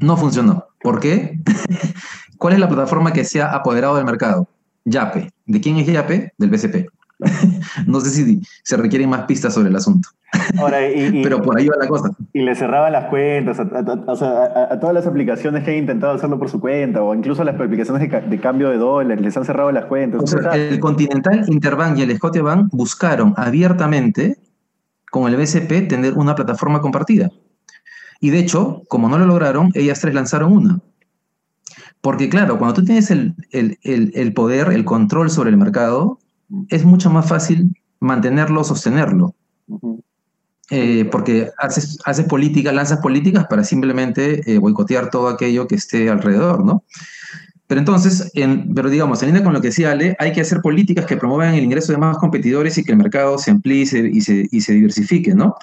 No 0.00 0.16
funcionó. 0.16 0.64
¿Por 0.82 0.98
qué? 0.98 1.38
¿Cuál 2.36 2.54
es 2.54 2.58
la 2.58 2.68
plataforma 2.68 3.12
que 3.12 3.24
se 3.24 3.40
ha 3.40 3.54
apoderado 3.54 3.94
del 3.94 4.06
mercado? 4.06 4.48
YAPE. 4.86 5.30
¿De 5.46 5.60
quién 5.60 5.76
es 5.76 5.86
YAPE? 5.86 6.32
Del 6.36 6.50
BCP. 6.50 6.90
no 7.86 8.00
sé 8.00 8.10
si 8.10 8.40
se 8.62 8.76
requieren 8.76 9.10
más 9.10 9.22
pistas 9.22 9.54
sobre 9.54 9.68
el 9.68 9.76
asunto. 9.76 10.08
Pero 11.22 11.42
por 11.42 11.58
ahí 11.58 11.66
va 11.66 11.76
la 11.78 11.88
cosa. 11.88 12.10
Y 12.32 12.42
le 12.42 12.54
cerraban 12.54 12.92
las 12.92 13.06
cuentas 13.06 13.58
a, 13.58 14.80
todas 14.80 14.94
las 14.94 15.06
aplicaciones 15.06 15.64
que 15.64 15.72
han 15.72 15.78
intentado 15.78 16.14
hacerlo 16.14 16.38
por 16.38 16.48
su 16.48 16.60
cuenta, 16.60 17.02
o 17.02 17.14
incluso 17.14 17.44
las 17.44 17.54
aplicaciones 17.54 18.08
de, 18.10 18.40
cambio 18.40 18.70
de 18.70 18.78
dólares, 18.78 19.22
les 19.22 19.36
han 19.36 19.44
cerrado 19.44 19.72
las 19.72 19.86
cuentas. 19.86 20.34
el 20.52 20.80
Continental, 20.80 21.44
Interbank 21.48 21.98
y 21.98 22.02
el 22.02 22.16
Scotiabank 22.16 22.70
buscaron 22.72 23.34
abiertamente 23.36 24.38
con 25.10 25.30
el 25.30 25.36
BCP 25.36 25.88
tener 25.88 26.14
una 26.14 26.34
plataforma 26.34 26.80
compartida. 26.80 27.30
Y 28.20 28.30
de 28.30 28.38
hecho, 28.38 28.82
como 28.88 29.08
no 29.08 29.18
lo 29.18 29.26
lograron, 29.26 29.70
ellas 29.74 30.00
tres 30.00 30.14
lanzaron 30.14 30.52
una. 30.52 30.80
Porque 32.00 32.28
claro, 32.28 32.58
cuando 32.58 32.74
tú 32.74 32.84
tienes 32.84 33.10
el, 33.10 33.34
el 33.50 34.32
poder, 34.32 34.68
el 34.68 34.84
control 34.84 35.30
sobre 35.30 35.50
el 35.50 35.56
mercado, 35.56 36.18
es 36.68 36.84
mucho 36.84 37.10
más 37.10 37.28
fácil 37.28 37.74
mantenerlo, 38.00 38.64
sostenerlo. 38.64 39.34
Eh, 40.72 41.08
porque 41.10 41.50
haces, 41.58 41.98
haces 42.04 42.26
política, 42.26 42.70
lanzas 42.72 43.00
políticas 43.00 43.46
para 43.48 43.64
simplemente 43.64 44.40
eh, 44.52 44.58
boicotear 44.58 45.10
todo 45.10 45.28
aquello 45.28 45.66
que 45.66 45.74
esté 45.74 46.08
alrededor, 46.08 46.64
¿no? 46.64 46.84
Pero 47.66 47.80
entonces, 47.80 48.30
en, 48.34 48.72
pero 48.74 48.90
digamos, 48.90 49.22
en 49.22 49.28
línea 49.28 49.44
con 49.44 49.52
lo 49.52 49.60
que 49.60 49.68
decía 49.68 49.92
Ale, 49.92 50.16
hay 50.18 50.32
que 50.32 50.40
hacer 50.40 50.60
políticas 50.60 51.06
que 51.06 51.16
promuevan 51.16 51.54
el 51.54 51.64
ingreso 51.64 51.92
de 51.92 51.98
más 51.98 52.18
competidores 52.18 52.78
y 52.78 52.84
que 52.84 52.92
el 52.92 52.98
mercado 52.98 53.38
se 53.38 53.50
amplíe 53.50 53.82
y 53.82 53.86
se, 53.86 54.48
y 54.50 54.60
se, 54.60 54.72
diversifique, 54.72 55.34
¿no? 55.34 55.54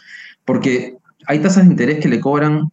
Porque 0.46 0.96
hay 1.26 1.40
tasas 1.40 1.66
de 1.66 1.72
interés 1.72 2.00
que 2.00 2.08
le 2.08 2.20
cobran 2.20 2.72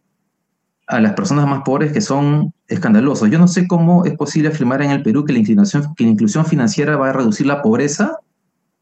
a 0.87 0.99
las 0.99 1.13
personas 1.13 1.47
más 1.47 1.63
pobres 1.63 1.91
que 1.91 2.01
son 2.01 2.53
escandalosos. 2.67 3.29
Yo 3.29 3.39
no 3.39 3.47
sé 3.47 3.67
cómo 3.67 4.05
es 4.05 4.15
posible 4.15 4.49
afirmar 4.49 4.81
en 4.81 4.91
el 4.91 5.03
Perú 5.03 5.25
que 5.25 5.33
la, 5.33 5.39
inclinación, 5.39 5.95
que 5.95 6.03
la 6.03 6.11
inclusión 6.11 6.45
financiera 6.45 6.95
va 6.97 7.09
a 7.09 7.13
reducir 7.13 7.47
la 7.47 7.61
pobreza 7.61 8.19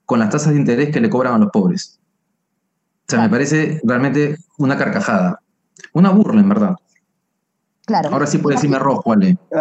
con 0.05 0.19
las 0.19 0.29
tasas 0.29 0.53
de 0.53 0.59
interés 0.59 0.91
que 0.91 0.99
le 0.99 1.09
cobran 1.09 1.33
a 1.33 1.37
los 1.37 1.51
pobres. 1.51 1.99
O 3.07 3.11
sea, 3.11 3.21
me 3.21 3.29
parece 3.29 3.81
realmente 3.83 4.37
una 4.57 4.77
carcajada. 4.77 5.39
Una 5.93 6.09
burla, 6.09 6.41
en 6.41 6.49
verdad. 6.49 6.75
Claro. 7.85 8.09
Ahora 8.13 8.25
sí 8.25 8.37
puede 8.37 8.55
decirme 8.55 8.79
rojo, 8.79 9.11
Ale. 9.11 9.37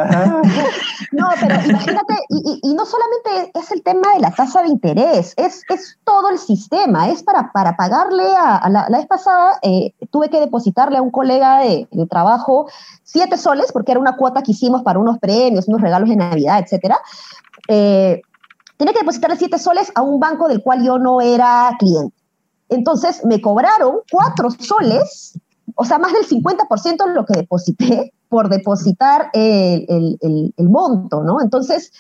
no, 1.13 1.29
pero 1.41 1.55
imagínate, 1.65 2.15
y, 2.29 2.73
no 2.73 2.87
solamente 2.87 3.59
es 3.59 3.73
el 3.73 3.83
tema 3.83 4.15
de 4.15 4.21
la 4.21 4.31
tasa 4.31 4.63
de 4.63 4.69
interés, 4.69 5.35
es, 5.37 5.63
es 5.69 5.99
todo 6.05 6.29
el 6.31 6.39
sistema. 6.39 7.09
Es 7.09 7.25
para, 7.25 7.51
para 7.51 7.77
pagarle 7.77 8.25
a, 8.37 8.69
la, 8.69 8.87
vez 8.97 9.07
pasada, 9.07 9.59
eh, 9.63 9.93
tuve 10.11 10.31
que 10.31 10.39
depositarle 10.39 10.99
a 10.99 11.03
un 11.03 11.11
colega 11.11 11.63
de, 11.63 11.89
trabajo 12.09 12.69
siete 13.03 13.37
soles, 13.37 13.73
porque 13.73 13.91
era 13.91 14.01
una 14.01 14.17
cuota 14.17 14.43
que 14.43 14.53
hicimos 14.53 14.85
para 14.85 15.01
unos 15.01 15.19
premios, 15.19 15.67
unos 15.67 15.81
regalos 15.81 16.09
de 16.09 16.17
Navidad, 16.17 16.61
etcétera. 16.61 17.01
Eh, 17.67 18.23
tenía 18.77 18.93
que 18.93 19.01
depositarle 19.01 19.37
siete 19.37 19.59
soles 19.59 19.91
a 19.97 20.03
un 20.03 20.21
banco 20.21 20.47
del 20.47 20.63
cual 20.63 20.85
yo 20.85 20.97
no 20.97 21.21
era 21.21 21.75
cliente. 21.77 22.15
Entonces 22.69 23.25
me 23.25 23.41
cobraron 23.41 23.99
cuatro 24.11 24.49
soles, 24.51 25.39
o 25.75 25.85
sea, 25.85 25.99
más 25.99 26.13
del 26.13 26.27
50% 26.27 27.07
de 27.07 27.15
lo 27.15 27.25
que 27.25 27.35
deposité 27.35 28.13
por 28.29 28.49
depositar 28.49 29.31
el, 29.33 30.59
monto, 30.59 31.23
¿no? 31.23 31.41
Entonces, 31.41 31.93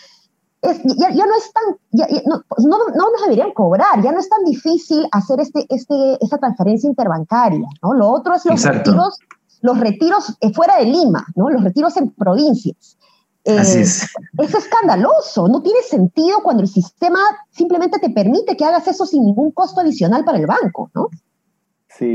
ya, 0.62 1.26
no 1.26 1.36
es 1.36 1.52
tan, 1.52 2.24
no, 2.26 2.78
nos 2.94 3.22
deberían 3.22 3.52
cobrar, 3.52 4.02
ya 4.02 4.12
no 4.12 4.20
es 4.20 4.28
tan 4.28 4.44
difícil 4.44 5.06
hacer 5.10 5.40
este, 5.40 5.66
este, 5.68 6.18
esta 6.20 6.38
transferencia 6.38 6.88
interbancaria, 6.88 7.66
¿no? 7.82 7.94
Lo 7.94 8.10
otro 8.10 8.34
es 8.34 8.44
los 8.44 8.62
retiros, 8.62 9.18
los 9.60 9.78
retiros 9.78 10.36
eh, 10.40 10.52
fuera 10.52 10.78
de 10.78 10.86
Lima, 10.86 11.26
¿no? 11.34 11.50
Los 11.50 11.64
retiros 11.64 11.96
en 11.96 12.10
provincias. 12.10 12.96
Así 13.44 13.78
eh, 13.78 13.82
es. 13.82 14.08
Es 14.38 14.54
escandaloso, 14.54 15.48
no 15.48 15.62
tiene 15.62 15.82
sentido 15.82 16.42
cuando 16.42 16.62
el 16.62 16.68
sistema 16.68 17.18
simplemente 17.50 17.98
te 17.98 18.10
permite 18.10 18.56
que 18.56 18.64
hagas 18.64 18.86
eso 18.86 19.04
sin 19.04 19.24
ningún 19.24 19.50
costo 19.50 19.80
adicional 19.80 20.24
para 20.24 20.38
el 20.38 20.46
banco, 20.46 20.90
¿no? 20.94 21.08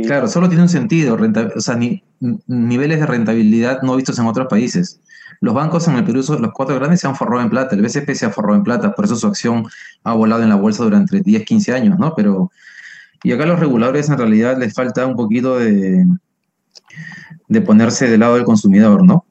Claro, 0.05 0.27
solo 0.27 0.47
tiene 0.47 0.63
un 0.63 0.69
sentido, 0.69 1.17
o 1.55 1.61
sea, 1.61 1.79
niveles 2.47 2.99
de 2.99 3.05
rentabilidad 3.05 3.81
no 3.81 3.95
vistos 3.95 4.17
en 4.19 4.25
otros 4.25 4.47
países. 4.47 4.99
Los 5.39 5.53
bancos 5.53 5.87
en 5.87 5.95
el 5.95 6.03
Perú, 6.03 6.23
los 6.39 6.51
cuatro 6.51 6.75
grandes, 6.75 7.01
se 7.01 7.07
han 7.07 7.15
forrado 7.15 7.43
en 7.43 7.49
plata, 7.49 7.75
el 7.75 7.81
BCP 7.81 8.11
se 8.13 8.25
ha 8.25 8.29
forrado 8.31 8.55
en 8.55 8.63
plata, 8.63 8.93
por 8.93 9.05
eso 9.05 9.15
su 9.15 9.27
acción 9.27 9.65
ha 10.03 10.13
volado 10.13 10.41
en 10.41 10.49
la 10.49 10.55
bolsa 10.55 10.83
durante 10.83 11.21
10, 11.21 11.43
15 11.43 11.73
años, 11.73 11.99
¿no? 11.99 12.13
Pero, 12.15 12.51
y 13.23 13.31
acá 13.31 13.45
los 13.45 13.59
reguladores 13.59 14.09
en 14.09 14.17
realidad 14.17 14.57
les 14.57 14.73
falta 14.73 15.05
un 15.05 15.15
poquito 15.15 15.59
de, 15.59 16.05
de 17.47 17.61
ponerse 17.61 18.09
del 18.09 18.21
lado 18.21 18.35
del 18.35 18.45
consumidor, 18.45 19.05
¿no? 19.05 19.26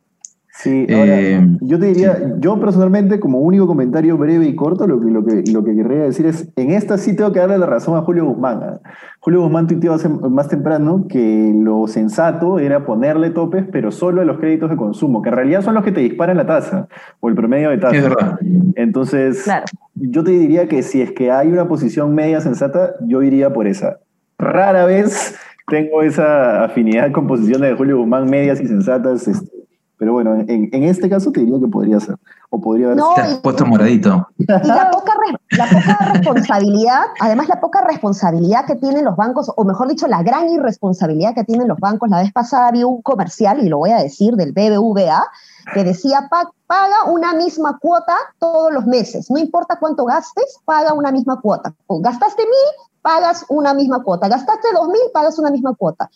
Sí, 0.59 0.87
ahora, 0.91 1.21
eh, 1.21 1.47
yo 1.61 1.79
te 1.79 1.87
diría, 1.87 2.19
yo 2.39 2.59
personalmente, 2.59 3.21
como 3.21 3.41
único 3.41 3.67
comentario 3.67 4.17
breve 4.17 4.47
y 4.47 4.55
corto, 4.55 4.87
lo 4.87 4.99
que, 4.99 5.11
lo, 5.11 5.23
que, 5.23 5.43
lo 5.53 5.63
que 5.63 5.77
querría 5.77 6.05
decir 6.05 6.25
es, 6.25 6.51
en 6.57 6.71
esta 6.71 6.97
sí 6.97 7.15
tengo 7.15 7.31
que 7.31 7.41
darle 7.41 7.59
la 7.59 7.67
razón 7.67 7.99
a 7.99 8.01
Julio 8.01 8.25
Guzmán. 8.25 8.61
¿ah? 8.63 8.81
Julio 9.21 9.43
Guzmán 9.43 9.67
tuiteó 9.67 9.97
más 10.31 10.49
temprano 10.49 11.07
que 11.11 11.53
lo 11.55 11.87
sensato 11.89 12.59
era 12.59 12.87
ponerle 12.87 13.29
topes, 13.31 13.67
pero 13.71 13.91
solo 13.91 14.23
a 14.23 14.25
los 14.25 14.39
créditos 14.39 14.71
de 14.71 14.77
consumo, 14.77 15.21
que 15.21 15.29
en 15.29 15.35
realidad 15.35 15.61
son 15.61 15.75
los 15.75 15.85
que 15.85 15.93
te 15.93 16.01
disparan 16.01 16.39
la 16.39 16.47
tasa, 16.47 16.89
o 17.21 17.29
el 17.29 17.35
promedio 17.35 17.69
de 17.69 17.77
tasa. 17.77 17.97
Es 17.97 18.03
verdad. 18.03 18.39
Entonces, 18.77 19.47
yo 19.95 20.25
te 20.25 20.31
diría 20.31 20.69
que 20.69 20.83
si 20.83 21.03
es 21.03 21.13
que 21.13 21.31
hay 21.31 21.49
una 21.49 21.69
posición 21.69 22.15
media 22.15 22.41
sensata, 22.41 22.95
yo 23.07 23.23
iría 23.23 23.53
por 23.53 23.67
esa. 23.67 23.99
Rara 24.39 24.87
vez 24.87 25.39
tengo 25.69 26.03
esa 26.03 26.65
afinidad 26.65 27.13
con 27.13 27.27
posiciones 27.27 27.71
de 27.71 27.77
Julio 27.77 27.99
Guzmán 27.99 28.31
medias 28.31 28.59
y 28.61 28.67
sensatas. 28.67 29.29
Este, 29.29 29.56
pero 29.99 30.13
bueno, 30.13 30.35
en, 30.35 30.69
en, 30.73 30.83
este 30.85 31.09
caso 31.09 31.33
te 31.33 31.41
diría 31.41 31.59
que 31.59 31.69
podría 31.69 31.99
ser. 32.01 32.17
O 32.51 32.61
podría 32.61 32.87
haber 32.87 32.99
no, 32.99 33.15
Te 33.15 33.23
has 33.23 33.39
puesto 33.39 33.65
moradito. 33.65 34.29
Y 34.37 34.45
la 34.47 34.91
poca, 34.91 35.15
la 35.51 35.67
poca 35.67 36.13
responsabilidad, 36.13 37.01
además 37.19 37.49
la 37.49 37.61
poca 37.61 37.81
responsabilidad 37.83 38.67
que 38.67 38.77
tienen 38.77 39.05
los 39.05 39.17
bancos, 39.17 39.51
o 39.57 39.65
mejor 39.65 39.89
dicho, 39.89 40.07
la 40.07 40.23
gran 40.23 40.51
irresponsabilidad 40.51 41.35
que 41.35 41.45
tienen 41.45 41.69
los 41.69 41.79
bancos. 41.79 42.11
La 42.11 42.21
vez 42.21 42.33
pasada 42.33 42.71
vi 42.71 42.85
un 42.85 43.01
comercial, 43.01 43.65
y 43.65 43.69
lo 43.69 43.79
voy 43.79 43.91
a 43.91 43.99
decir, 43.99 44.35
del 44.35 44.53
BBVA, 44.53 45.25
que 45.73 45.83
decía, 45.83 46.29
paga 46.67 47.05
una 47.11 47.33
misma 47.33 47.79
cuota 47.81 48.17
todos 48.39 48.73
los 48.73 48.85
meses. 48.87 49.31
No 49.31 49.39
importa 49.39 49.79
cuánto 49.81 50.05
gastes, 50.05 50.59
paga 50.67 50.93
una 50.93 51.11
misma 51.11 51.41
cuota. 51.41 51.75
O 51.87 52.01
gastaste 52.01 52.43
mil, 52.43 52.89
pagas 53.01 53.47
una 53.49 53.73
misma 53.73 54.03
cuota. 54.03 54.29
Gastaste 54.29 54.69
dos 54.75 54.89
mil, 54.89 55.03
pagas 55.13 55.39
una 55.39 55.51
misma 55.51 55.75
cuota. 55.75 56.11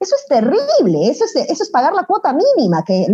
Eso 0.00 0.16
es 0.16 0.26
terrible, 0.28 1.10
eso 1.10 1.24
es, 1.26 1.36
eso 1.36 1.62
es 1.62 1.70
pagar 1.70 1.92
la 1.92 2.04
cuota 2.04 2.32
mínima, 2.32 2.82
que 2.84 3.06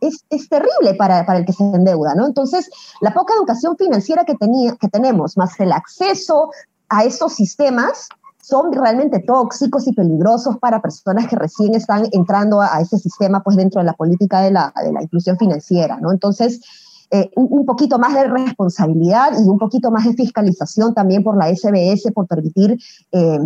es, 0.00 0.24
es, 0.30 0.48
terrible 0.48 0.94
para, 0.94 1.26
para, 1.26 1.38
el 1.38 1.44
que 1.44 1.52
se 1.52 1.62
endeuda, 1.62 2.14
¿no? 2.14 2.26
Entonces, 2.26 2.70
la 3.02 3.12
poca 3.12 3.34
educación 3.34 3.76
financiera 3.76 4.24
que, 4.24 4.34
tenía, 4.34 4.74
que 4.76 4.88
tenemos, 4.88 5.36
más 5.36 5.60
el 5.60 5.70
acceso 5.70 6.50
a 6.88 7.04
estos 7.04 7.34
sistemas, 7.34 8.08
son 8.40 8.72
realmente 8.72 9.18
tóxicos 9.18 9.86
y 9.86 9.92
peligrosos 9.92 10.56
para 10.56 10.80
personas 10.80 11.28
que 11.28 11.36
recién 11.36 11.74
están 11.74 12.06
entrando 12.12 12.62
a, 12.62 12.80
ese 12.80 12.96
sistema, 12.96 13.42
pues 13.42 13.58
dentro 13.58 13.80
de 13.82 13.84
la 13.84 13.92
política 13.92 14.40
de 14.40 14.50
la, 14.50 14.72
de 14.82 14.90
la 14.90 15.02
inclusión 15.02 15.36
financiera, 15.36 15.98
¿no? 16.00 16.10
Entonces, 16.10 16.62
eh, 17.10 17.30
un, 17.36 17.66
poquito 17.66 17.98
más 17.98 18.14
de 18.14 18.24
responsabilidad 18.24 19.32
y 19.38 19.46
un 19.46 19.58
poquito 19.58 19.90
más 19.90 20.06
de 20.06 20.14
fiscalización 20.14 20.94
también 20.94 21.22
por 21.22 21.36
la 21.36 21.54
SBS, 21.54 22.12
por 22.12 22.26
permitir 22.26 22.78
eh, 23.12 23.38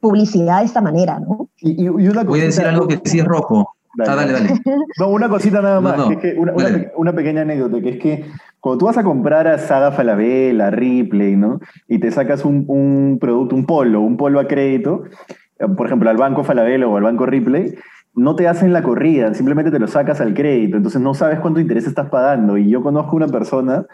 publicidad 0.00 0.60
de 0.60 0.66
esta 0.66 0.80
manera, 0.80 1.18
¿no? 1.20 1.48
Y, 1.58 1.88
Voy 1.88 2.40
a 2.40 2.44
decir 2.44 2.66
algo 2.66 2.86
que 2.86 3.00
sí 3.04 3.18
es 3.18 3.24
rojo. 3.24 3.76
Dale. 3.96 4.10
Ah, 4.10 4.16
dale, 4.16 4.32
dale. 4.32 4.60
No, 5.00 5.08
una 5.08 5.28
cosita 5.28 5.62
nada 5.62 5.80
más, 5.80 5.96
una, 6.96 7.12
pequeña 7.12 7.42
anécdota, 7.42 7.80
que 7.80 7.88
es 7.90 7.98
que 7.98 8.24
cuando 8.60 8.78
tú 8.78 8.86
vas 8.86 8.98
a 8.98 9.04
comprar 9.04 9.48
a 9.48 9.58
Saga 9.58 9.92
Falabella, 9.92 10.70
Ripley, 10.70 11.36
¿no? 11.36 11.60
Y 11.88 11.98
te 11.98 12.10
sacas 12.10 12.44
un, 12.44 13.18
producto, 13.20 13.54
un 13.54 13.64
polo, 13.64 14.00
un 14.00 14.16
polo 14.16 14.40
a 14.40 14.46
crédito, 14.46 15.04
eh, 15.58 15.66
por 15.76 15.86
ejemplo, 15.86 16.10
al 16.10 16.16
banco 16.16 16.44
Falabella 16.44 16.86
o 16.86 16.96
al 16.96 17.04
banco 17.04 17.26
Ripley, 17.26 17.74
no 18.14 18.34
te 18.34 18.48
hacen 18.48 18.72
la 18.72 18.82
corrida, 18.82 19.34
simplemente 19.34 19.70
te 19.70 19.78
lo 19.78 19.86
sacas 19.86 20.20
al 20.20 20.34
crédito, 20.34 20.76
entonces 20.76 21.00
no 21.00 21.14
sabes 21.14 21.38
cuánto 21.38 21.60
interés 21.60 21.86
estás 21.86 22.08
pagando. 22.08 22.56
Y 22.56 22.70
yo 22.70 22.82
conozco 22.82 23.16
una 23.16 23.28
persona 23.28 23.86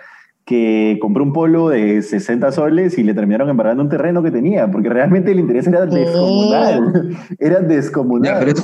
que 0.45 0.99
compró 1.01 1.23
un 1.23 1.33
polo 1.33 1.69
de 1.69 2.03
60 2.03 2.53
soles 2.53 2.99
y 2.99 3.03
le 3.03 3.15
terminaron 3.15 3.49
embargando 3.49 3.83
un 3.83 3.89
terreno 3.89 4.23
que 4.23 4.31
tenía, 4.31 4.71
porque 4.71 4.89
realmente 4.89 5.31
el 5.31 5.41
interés 5.41 5.67
era 5.67 5.87
descomunal. 5.87 7.17
Era 7.39 7.61
descomunal. 7.61 8.55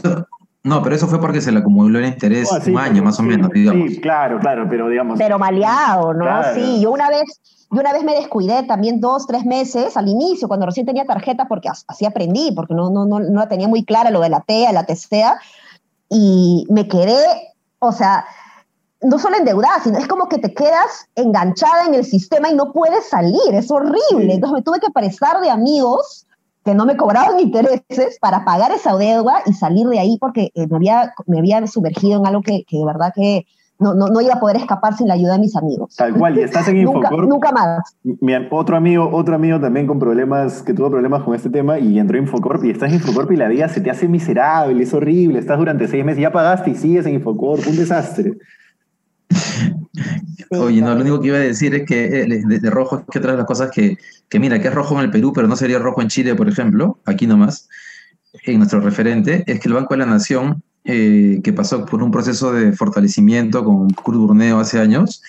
no, 0.65 0.83
pero 0.83 0.97
eso 0.97 1.07
fue 1.07 1.21
porque 1.21 1.41
se 1.41 1.53
le 1.53 1.61
acumuló 1.61 1.99
el 1.99 2.07
interés 2.07 2.49
ah, 2.53 2.61
un 2.67 2.79
año 2.79 3.03
más 3.03 3.21
o 3.21 3.23
menos, 3.23 3.51
digamos. 3.51 3.91
Sí, 3.91 4.01
claro, 4.01 4.41
claro, 4.41 4.67
pero 4.69 4.89
digamos. 4.89 5.19
Pero 5.19 5.39
maleado, 5.39 6.15
¿no? 6.15 6.27
Sí, 6.55 6.81
yo 6.81 6.91
una 6.91 7.09
vez, 7.09 7.41
yo 7.71 7.81
una 7.81 7.93
vez 7.93 8.03
me 8.03 8.15
descuidé 8.15 8.65
también 8.65 9.01
dos, 9.01 9.27
tres 9.27 9.45
meses 9.45 9.97
al 9.97 10.09
inicio, 10.09 10.49
cuando 10.49 10.67
recién 10.67 10.85
tenía 10.85 11.05
tarjeta, 11.05 11.47
porque 11.47 11.69
así 11.69 12.07
aprendí, 12.07 12.51
porque 12.57 12.75
no, 12.75 12.91
no, 12.91 13.07
no, 13.07 13.21
no 13.21 13.41
la 13.41 13.49
tenía 13.49 13.69
muy 13.69 13.85
clara 13.85 14.11
lo 14.11 14.21
de 14.21 14.31
la 14.31 14.41
TEA, 14.41 14.73
la 14.73 14.85
TESTEA, 14.85 15.39
y 16.11 16.67
me 16.71 16.89
quedé, 16.89 17.23
o 17.79 17.93
sea, 17.93 18.25
no 19.01 19.19
solo 19.19 19.37
endeudada, 19.37 19.81
sino 19.83 19.99
es 19.99 20.09
como 20.09 20.29
que 20.29 20.39
te 20.39 20.53
quedas 20.53 21.09
enganchada 21.15 21.87
en 21.87 21.95
el 21.95 22.05
sistema 22.05 22.51
y 22.51 22.55
no 22.55 22.73
puedes 22.73 23.09
salir, 23.09 23.53
es 23.53 23.71
horrible. 23.71 24.35
Entonces 24.35 24.53
me 24.53 24.63
tuve 24.63 24.81
que 24.81 24.91
prestar 24.91 25.41
de 25.41 25.51
amigos 25.51 26.27
que 26.65 26.75
no 26.75 26.85
me 26.85 26.97
cobraban 26.97 27.41
intereses 27.41 28.19
para 28.21 28.45
pagar 28.45 28.73
esa 28.73 28.97
deuda 28.97 29.43
y 29.47 29.53
salir 29.53 29.87
de 29.87 29.99
ahí 29.99 30.19
porque 30.19 30.51
eh, 30.55 30.67
me, 30.69 30.77
había, 30.77 31.15
me 31.27 31.39
había 31.39 31.67
sumergido 31.67 32.19
en 32.19 32.27
algo 32.27 32.43
que, 32.43 32.65
que 32.65 32.79
de 32.79 32.85
verdad 32.85 33.13
que 33.15 33.47
no, 33.81 33.95
no, 33.95 34.09
no, 34.09 34.21
iba 34.21 34.35
a 34.35 34.41
poder 34.41 34.57
escapar 34.57 34.97
sin 34.97 35.07
la 35.07 35.15
ayuda 35.15 35.35
de 35.35 35.39
mis 35.39 35.55
amigos. 35.55 35.95
Tal 35.95 36.13
cual, 36.13 36.37
y 36.37 36.43
estás 36.43 36.67
en 36.67 36.77
Infocorp. 36.79 37.29
nunca, 37.29 37.53
más. 37.53 37.97
Mi, 38.03 38.33
otro 38.51 38.77
amigo, 38.77 39.09
otro 39.13 39.37
amigo 39.37 39.61
también 39.61 39.87
con 39.87 40.01
problemas, 40.01 40.63
que 40.63 40.75
tuvo 40.75 40.91
problemas 40.91 41.23
con 41.23 41.35
este 41.37 41.49
tema 41.49 41.79
y 41.79 41.99
entró 42.01 42.19
en 42.19 42.25
Infocorp 42.25 42.65
y 42.65 42.71
estás 42.71 42.89
en 42.89 42.97
Infocorp 42.97 43.31
y 43.31 43.37
la 43.37 43.47
vida 43.47 43.69
se 43.69 43.81
te 43.81 43.91
hace 43.91 44.09
miserable, 44.09 44.83
es 44.83 44.93
horrible, 44.93 45.39
estás 45.39 45.59
durante 45.59 45.87
seis 45.87 46.05
meses, 46.05 46.23
ya 46.23 46.33
pagaste 46.33 46.71
y 46.71 46.75
sigues 46.75 47.07
en 47.07 47.15
Infocorp, 47.15 47.65
un 47.69 47.77
desastre. 47.77 48.33
Oye, 50.51 50.81
no, 50.81 50.95
lo 50.95 51.01
único 51.03 51.21
que 51.21 51.29
iba 51.29 51.37
a 51.37 51.41
decir 51.41 51.75
es 51.75 51.87
que 51.87 52.23
eh, 52.23 52.27
de, 52.27 52.71
rojo 52.71 52.99
es 53.01 53.05
que 53.11 53.19
otra 53.19 53.33
de 53.33 53.39
las 53.39 53.47
cosas 53.47 53.71
que, 53.71 53.99
que, 54.29 54.39
mira, 54.39 54.61
que 54.61 54.69
es 54.69 54.75
rojo 54.75 54.95
en 54.99 55.05
el 55.05 55.11
Perú, 55.11 55.33
pero 55.35 55.47
no 55.47 55.57
sería 55.57 55.79
rojo 55.79 56.01
en 56.01 56.09
Chile, 56.09 56.35
por 56.35 56.49
ejemplo, 56.49 56.99
aquí 57.05 57.27
nomás, 57.27 57.69
en 58.45 58.59
nuestro 58.59 58.81
referente, 58.81 59.45
es 59.47 59.61
que 59.61 59.69
el 59.69 59.75
Banco 59.75 59.95
de 59.95 59.99
la 59.99 60.07
Nación, 60.07 60.63
eh, 60.85 61.41
que 61.45 61.53
pasó 61.53 61.85
por 61.85 62.03
un 62.03 62.11
proceso 62.11 62.53
de 62.53 62.73
fortalecimiento 62.73 63.63
con 63.63 63.91
Kurt 63.91 64.19
Burneo 64.19 64.59
hace 64.59 64.81
años, 64.81 65.23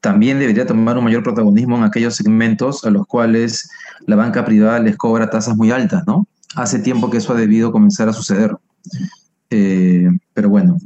también 0.00 0.38
debería 0.38 0.66
tomar 0.66 0.96
un 0.96 1.04
mayor 1.04 1.22
protagonismo 1.22 1.76
en 1.76 1.84
aquellos 1.84 2.16
segmentos 2.16 2.84
a 2.84 2.90
los 2.90 3.06
cuales 3.06 3.68
la 4.06 4.16
banca 4.16 4.44
privada 4.44 4.78
les 4.78 4.96
cobra 4.96 5.28
tasas 5.28 5.56
muy 5.56 5.70
altas, 5.70 6.04
¿no? 6.06 6.26
Hace 6.56 6.78
tiempo 6.78 7.10
que 7.10 7.18
eso 7.18 7.34
ha 7.34 7.36
debido 7.36 7.72
comenzar 7.72 8.08
a 8.08 8.12
suceder. 8.12 8.56
Eh, 9.50 10.08
pero 10.32 10.48
bueno, 10.48 10.78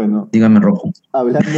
bueno, 0.00 0.28
dígame 0.32 0.60
rojo. 0.60 0.92
Hablando, 1.12 1.50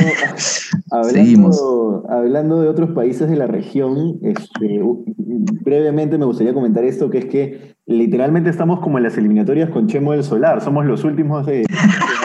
hablando, 2.08 2.60
de 2.60 2.68
otros 2.68 2.90
países 2.90 3.30
de 3.30 3.36
la 3.36 3.46
región, 3.46 4.18
este, 4.22 4.80
brevemente 5.16 6.18
me 6.18 6.24
gustaría 6.24 6.52
comentar 6.52 6.82
esto, 6.84 7.08
que 7.08 7.18
es 7.18 7.24
que 7.26 7.76
literalmente 7.86 8.50
estamos 8.50 8.80
como 8.80 8.98
en 8.98 9.04
las 9.04 9.16
eliminatorias 9.16 9.70
con 9.70 9.86
Chemo 9.86 10.10
del 10.10 10.24
Solar, 10.24 10.60
somos 10.60 10.84
los 10.86 11.04
últimos 11.04 11.46
de, 11.46 11.64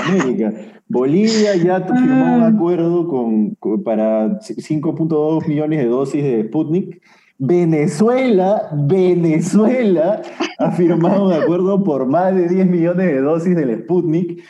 América. 0.08 0.54
Bolivia 0.88 1.56
ya 1.56 1.82
firmó 1.86 2.38
un 2.38 2.44
acuerdo 2.44 3.08
con, 3.08 3.56
para 3.84 4.40
5.2 4.40 5.48
millones 5.48 5.80
de 5.80 5.86
dosis 5.86 6.24
de 6.24 6.46
Sputnik. 6.48 7.00
Venezuela, 7.40 8.64
Venezuela 8.74 10.24
ha 10.58 10.72
firmado 10.72 11.28
un 11.28 11.34
acuerdo 11.34 11.84
por 11.84 12.08
más 12.08 12.34
de 12.34 12.50
10 12.50 12.66
millones 12.66 13.06
de 13.06 13.22
dosis 13.22 13.56
del 13.56 13.84
Sputnik. 13.84 14.42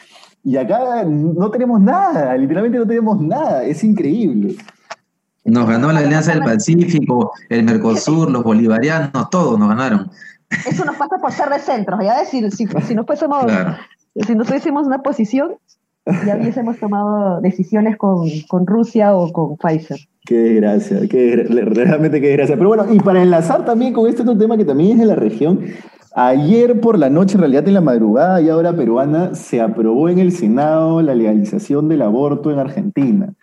Y 0.48 0.56
acá 0.56 1.04
no 1.04 1.51
tenemos 1.51 1.82
nada, 1.82 2.38
literalmente 2.38 2.77
no 2.77 2.88
tenemos 2.88 3.20
nada, 3.20 3.66
es 3.66 3.84
increíble. 3.84 4.56
Nos 5.44 5.68
ganó 5.68 5.92
la 5.92 6.00
Alianza 6.00 6.32
del 6.32 6.42
Pacífico, 6.42 7.34
el 7.50 7.63
Mercosur, 7.63 8.32
los 8.32 8.46
bolivarianos, 8.46 9.30
todos 9.30 9.60
nos 9.60 9.68
ganaron. 9.68 10.10
Eso 10.66 10.86
nos 10.86 10.96
pasa 10.96 11.18
por 11.18 11.34
ser 11.34 11.50
de 11.50 11.60
centro, 11.60 12.01
ya 12.01 12.18
decir, 12.18 12.50
si, 12.51 12.66
si 12.66 12.96
no 12.96 13.06
fuésemos, 13.06 13.46
si 14.25 14.36
no 14.36 14.46
tuviésemos 14.46 14.88
una 14.88 15.01
posición, 15.01 15.56
ya 16.06 16.38
hubiésemos 16.38 16.80
tomado 16.80 17.42
decisiones 17.42 17.98
con, 17.98 18.30
con 18.48 18.66
Rusia 18.66 19.18
o 19.18 19.34
con 19.34 19.58
Pfizer. 19.58 20.00
Qué 20.25 20.36
desgracia, 20.36 21.00
qué, 21.10 21.46
realmente 21.50 22.22
qué 22.22 22.27
desgracia. 22.27 22.56
Pero 22.56 22.70
bueno, 22.70 22.86
y 22.89 23.01
para 23.01 23.22
enlazar 23.22 23.66
también 23.66 23.92
con 23.92 24.07
este 24.07 24.22
otro 24.22 24.38
tema 24.38 24.55
que 24.55 24.64
también 24.64 24.94
es 24.94 25.00
de 25.00 25.07
la 25.07 25.16
región, 25.16 25.60
Ayer 26.15 26.79
por 26.79 26.98
la 26.98 27.09
noche, 27.09 27.35
en 27.35 27.41
realidad 27.41 27.67
en 27.67 27.74
la 27.74 27.81
madrugada 27.81 28.41
y 28.41 28.50
ahora 28.50 28.75
peruana, 28.75 29.35
se 29.35 29.61
aprobó 29.61 30.09
en 30.09 30.20
el 30.20 30.31
Senado 30.31 31.01
la 31.01 31.13
legalización 31.13 31.87
del 31.89 32.01
aborto 32.01 32.51
en 32.51 32.59
Argentina. 32.59 33.33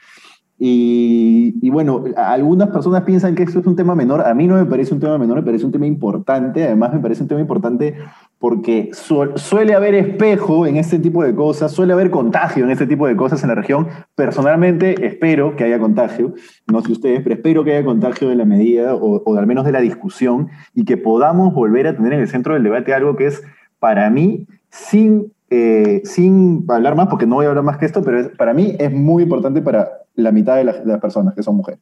Y, 0.66 1.68
bueno, 1.68 2.04
algunas 2.16 2.70
personas 2.70 3.02
piensan 3.02 3.34
que 3.34 3.42
esto 3.42 3.58
es 3.58 3.66
un 3.66 3.76
tema 3.76 3.94
menor. 3.94 4.26
A 4.26 4.32
mí 4.32 4.46
no 4.46 4.54
me 4.54 4.64
parece 4.64 4.94
un 4.94 5.00
tema 5.00 5.18
menor, 5.18 5.36
me 5.36 5.42
parece 5.42 5.66
un 5.66 5.72
tema 5.72 5.84
importante. 5.84 6.64
Además, 6.64 6.94
me 6.94 7.00
parece 7.00 7.20
un 7.20 7.28
tema 7.28 7.42
importante 7.42 7.96
porque 8.38 8.88
suele 8.94 9.74
haber 9.74 9.94
espejo 9.94 10.66
en 10.66 10.78
este 10.78 10.98
tipo 10.98 11.22
de 11.22 11.34
cosas, 11.34 11.70
suele 11.70 11.92
haber 11.92 12.10
contagio 12.10 12.64
en 12.64 12.70
este 12.70 12.86
tipo 12.86 13.06
de 13.06 13.14
cosas 13.14 13.42
en 13.42 13.50
la 13.50 13.54
región. 13.56 13.88
Personalmente, 14.14 15.06
espero 15.06 15.54
que 15.54 15.64
haya 15.64 15.78
contagio. 15.78 16.32
No 16.66 16.80
sé 16.80 16.92
ustedes, 16.92 17.20
pero 17.22 17.34
espero 17.34 17.62
que 17.62 17.76
haya 17.76 17.84
contagio 17.84 18.30
de 18.30 18.36
la 18.36 18.46
medida 18.46 18.94
o, 18.94 19.22
o 19.22 19.36
al 19.36 19.46
menos 19.46 19.66
de 19.66 19.72
la 19.72 19.82
discusión 19.82 20.48
y 20.74 20.86
que 20.86 20.96
podamos 20.96 21.52
volver 21.52 21.88
a 21.88 21.94
tener 21.94 22.14
en 22.14 22.20
el 22.20 22.28
centro 22.28 22.54
del 22.54 22.62
debate 22.62 22.94
algo 22.94 23.16
que 23.16 23.26
es, 23.26 23.42
para 23.78 24.08
mí, 24.08 24.46
sin 24.70 25.33
eh, 25.56 26.02
sin 26.04 26.64
hablar 26.68 26.96
más, 26.96 27.06
porque 27.06 27.26
no 27.26 27.36
voy 27.36 27.46
a 27.46 27.50
hablar 27.50 27.62
más 27.62 27.78
que 27.78 27.86
esto, 27.86 28.02
pero 28.02 28.32
para 28.36 28.52
mí 28.52 28.74
es 28.76 28.92
muy 28.92 29.22
importante 29.22 29.62
para 29.62 29.88
la 30.16 30.32
mitad 30.32 30.56
de, 30.56 30.64
las 30.64 31.00
personas 31.00 31.32
que 31.34 31.44
son 31.44 31.56
mujeres. 31.56 31.78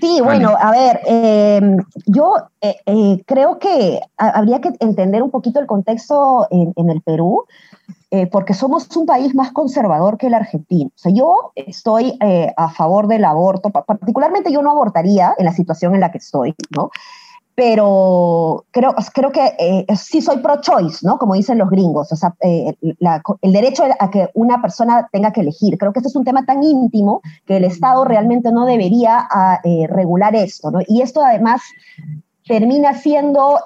Sí, 0.00 0.20
bueno, 0.22 0.56
a 0.58 0.72
ver, 0.72 1.00
eh, 1.06 1.76
yo 2.06 2.34
eh, 2.60 3.22
creo 3.26 3.60
que 3.60 4.00
habría 4.16 4.60
que 4.60 4.72
entender 4.80 5.22
un 5.22 5.30
poquito 5.30 5.60
el 5.60 5.66
contexto 5.66 6.48
en, 6.50 6.90
el 6.90 7.00
Perú, 7.02 7.44
porque 8.32 8.52
somos 8.52 8.94
un 8.96 9.06
país 9.06 9.34
más 9.34 9.52
conservador 9.52 10.18
que 10.18 10.26
el 10.26 10.34
argentino. 10.34 10.90
O 10.94 10.98
sea, 10.98 11.12
yo 11.12 11.52
estoy 11.54 12.18
a 12.56 12.70
favor 12.70 13.06
del 13.06 13.24
aborto, 13.24 13.70
particularmente 13.70 14.52
yo 14.52 14.62
no 14.62 14.72
abortaría 14.72 15.34
en 15.38 15.44
la 15.44 15.52
situación 15.52 15.94
en 15.94 16.00
la 16.00 16.10
que 16.10 16.18
estoy, 16.18 16.54
¿no? 16.76 16.90
Pero 17.56 18.66
creo, 18.70 18.94
creo 19.14 19.32
que 19.32 19.56
eh, 19.58 19.86
sí 19.96 20.20
soy 20.20 20.36
pro-choice, 20.40 20.98
¿no? 21.06 21.16
Como 21.16 21.32
dicen 21.32 21.56
los 21.56 21.70
gringos, 21.70 22.12
o 22.12 22.16
sea, 22.16 22.34
eh, 22.42 22.76
el 22.82 23.52
derecho 23.52 23.82
a 23.98 24.10
que 24.10 24.28
una 24.34 24.60
persona 24.60 25.08
tenga 25.10 25.32
que 25.32 25.40
elegir. 25.40 25.78
Creo 25.78 25.90
que 25.90 26.00
este 26.00 26.10
es 26.10 26.16
un 26.16 26.24
tema 26.24 26.44
tan 26.44 26.62
íntimo 26.62 27.22
que 27.46 27.56
el 27.56 27.64
Estado 27.64 28.04
realmente 28.04 28.52
no 28.52 28.66
debería 28.66 29.26
ah, 29.30 29.60
eh, 29.64 29.86
regular 29.88 30.36
esto, 30.36 30.70
¿no? 30.70 30.80
Y 30.86 31.00
esto 31.00 31.24
además 31.24 31.62
termina 32.46 32.92
siendo 32.92 33.60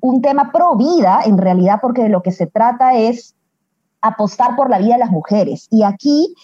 un 0.00 0.20
tema 0.20 0.52
pro 0.52 0.76
vida, 0.76 1.22
en 1.24 1.38
realidad, 1.38 1.78
porque 1.80 2.02
de 2.02 2.10
lo 2.10 2.22
que 2.22 2.32
se 2.32 2.46
trata 2.46 2.98
es 2.98 3.34
apostar 4.02 4.56
por 4.56 4.68
la 4.68 4.78
vida 4.78 4.92
de 4.92 5.00
las 5.00 5.10
mujeres. 5.10 5.68
Y 5.70 5.84
aquí 5.84 6.34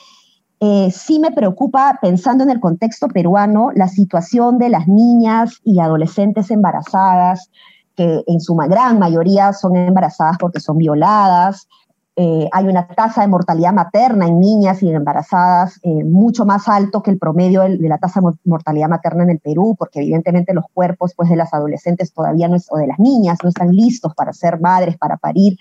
eh, 0.60 0.90
sí 0.90 1.18
me 1.18 1.32
preocupa, 1.32 1.98
pensando 2.00 2.44
en 2.44 2.50
el 2.50 2.60
contexto 2.60 3.08
peruano, 3.08 3.70
la 3.74 3.88
situación 3.88 4.58
de 4.58 4.68
las 4.68 4.86
niñas 4.86 5.60
y 5.64 5.80
adolescentes 5.80 6.50
embarazadas, 6.50 7.50
que 7.96 8.22
en 8.26 8.40
su 8.40 8.54
gran 8.54 8.98
mayoría 8.98 9.52
son 9.52 9.76
embarazadas 9.76 10.36
porque 10.38 10.60
son 10.60 10.78
violadas. 10.78 11.68
Eh, 12.16 12.48
hay 12.52 12.66
una 12.66 12.86
tasa 12.86 13.22
de 13.22 13.28
mortalidad 13.28 13.72
materna 13.72 14.28
en 14.28 14.38
niñas 14.38 14.82
y 14.84 14.88
embarazadas 14.88 15.80
eh, 15.82 16.04
mucho 16.04 16.44
más 16.44 16.68
alto 16.68 17.02
que 17.02 17.10
el 17.10 17.18
promedio 17.18 17.62
de, 17.62 17.76
la 17.88 17.98
tasa 17.98 18.20
de 18.20 18.30
mortalidad 18.44 18.88
materna 18.88 19.24
en 19.24 19.30
el 19.30 19.40
Perú, 19.40 19.74
porque 19.76 20.00
evidentemente 20.00 20.54
los 20.54 20.64
cuerpos 20.72 21.12
pues, 21.16 21.28
de 21.28 21.36
las 21.36 21.52
adolescentes 21.52 22.12
todavía 22.12 22.46
no 22.46 22.56
o 22.70 22.78
de 22.78 22.86
las 22.86 23.00
niñas 23.00 23.38
no 23.42 23.48
están 23.48 23.70
listos 23.70 24.14
para 24.14 24.32
ser 24.32 24.60
madres, 24.60 24.96
para 24.96 25.16
parir. 25.16 25.56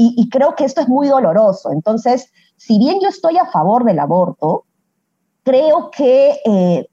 Y 0.00 0.28
creo 0.30 0.54
que 0.54 0.64
esto 0.64 0.80
es 0.80 0.88
muy 0.88 1.08
doloroso. 1.08 1.72
Entonces, 1.72 2.30
si 2.58 2.78
bien 2.78 2.98
yo 3.00 3.08
estoy 3.08 3.38
a 3.38 3.46
favor 3.46 3.84
del 3.84 3.98
aborto, 3.98 4.64
creo 5.44 5.90
que 5.90 6.36
eh, 6.44 6.88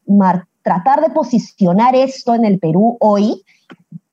tratar 0.62 1.01
de 1.01 1.10
posicionar 1.10 1.95
esto 1.95 2.34
en 2.34 2.45
el 2.45 2.60
Perú 2.60 2.97
hoy 3.01 3.43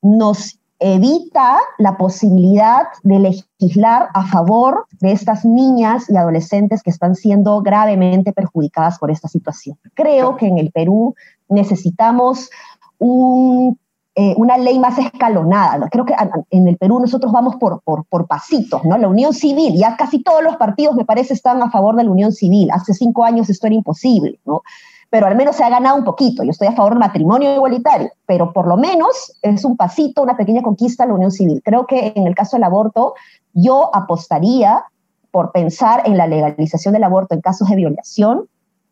nos 0.01 0.59
evita 0.79 1.59
la 1.77 1.95
posibilidad 1.95 2.87
de 3.03 3.19
legislar 3.19 4.09
a 4.13 4.25
favor 4.25 4.85
de 4.99 5.13
estas 5.13 5.45
niñas 5.45 6.09
y 6.09 6.17
adolescentes 6.17 6.83
que 6.83 6.89
están 6.89 7.15
siendo 7.15 7.61
gravemente 7.61 8.33
perjudicadas 8.33 8.99
por 8.99 9.09
esta 9.09 9.29
situación. 9.29 9.77
Creo 9.93 10.35
que 10.35 10.47
en 10.47 10.57
el 10.57 10.71
Perú 10.71 11.15
necesitamos 11.47 12.49
un 12.97 13.79
eh, 14.15 14.35
una 14.37 14.59
ley 14.59 14.77
más 14.77 14.99
escalonada. 14.99 15.89
Creo 15.89 16.05
que 16.05 16.13
en 16.51 16.67
el 16.67 16.77
Perú 16.77 16.99
nosotros 16.99 17.31
vamos 17.31 17.55
por, 17.55 17.81
por, 17.81 18.27
pasitos, 18.27 18.83
¿no? 18.85 18.95
La 18.95 19.07
unión 19.07 19.33
civil, 19.33 19.73
ya 19.75 19.97
casi 19.97 20.21
todos 20.21 20.43
los 20.43 20.55
partidos 20.57 20.95
me 20.95 21.03
parece 21.03 21.33
están 21.33 21.63
a 21.63 21.71
favor 21.71 21.95
de 21.95 22.03
la 22.03 22.11
unión 22.11 22.31
civil. 22.31 22.69
Hace 22.71 22.93
cinco 22.93 23.23
años 23.23 23.49
esto 23.49 23.65
era 23.65 23.75
imposible, 23.75 24.39
¿no? 24.45 24.61
Pero 25.09 25.25
al 25.25 25.35
menos 25.35 25.55
se 25.55 25.63
ha 25.63 25.69
ganado 25.69 25.95
un 25.95 26.03
poquito. 26.03 26.43
Yo 26.43 26.51
estoy 26.51 26.67
a 26.67 26.73
favor 26.73 26.93
del 26.93 26.99
matrimonio 26.99 27.55
igualitario, 27.55 28.11
pero 28.27 28.53
por 28.53 28.67
lo 28.67 28.77
menos 28.77 29.35
es 29.41 29.65
un 29.65 29.77
pasito, 29.77 30.21
una 30.21 30.37
pequeña 30.37 30.61
conquista 30.61 31.05
a 31.05 31.07
la 31.07 31.15
unión 31.15 31.31
civil. 31.31 31.61
Creo 31.65 31.87
que 31.87 32.13
en 32.15 32.27
el 32.27 32.35
caso 32.35 32.55
del 32.55 32.65
aborto, 32.65 33.15
yo 33.53 33.89
apostaría 33.95 34.85
por 35.31 35.51
pensar 35.51 36.03
en 36.05 36.17
la 36.17 36.27
legalización 36.27 36.93
del 36.93 37.03
aborto 37.03 37.33
en 37.33 37.41
casos 37.41 37.67
de 37.67 37.75
violación, 37.75 38.47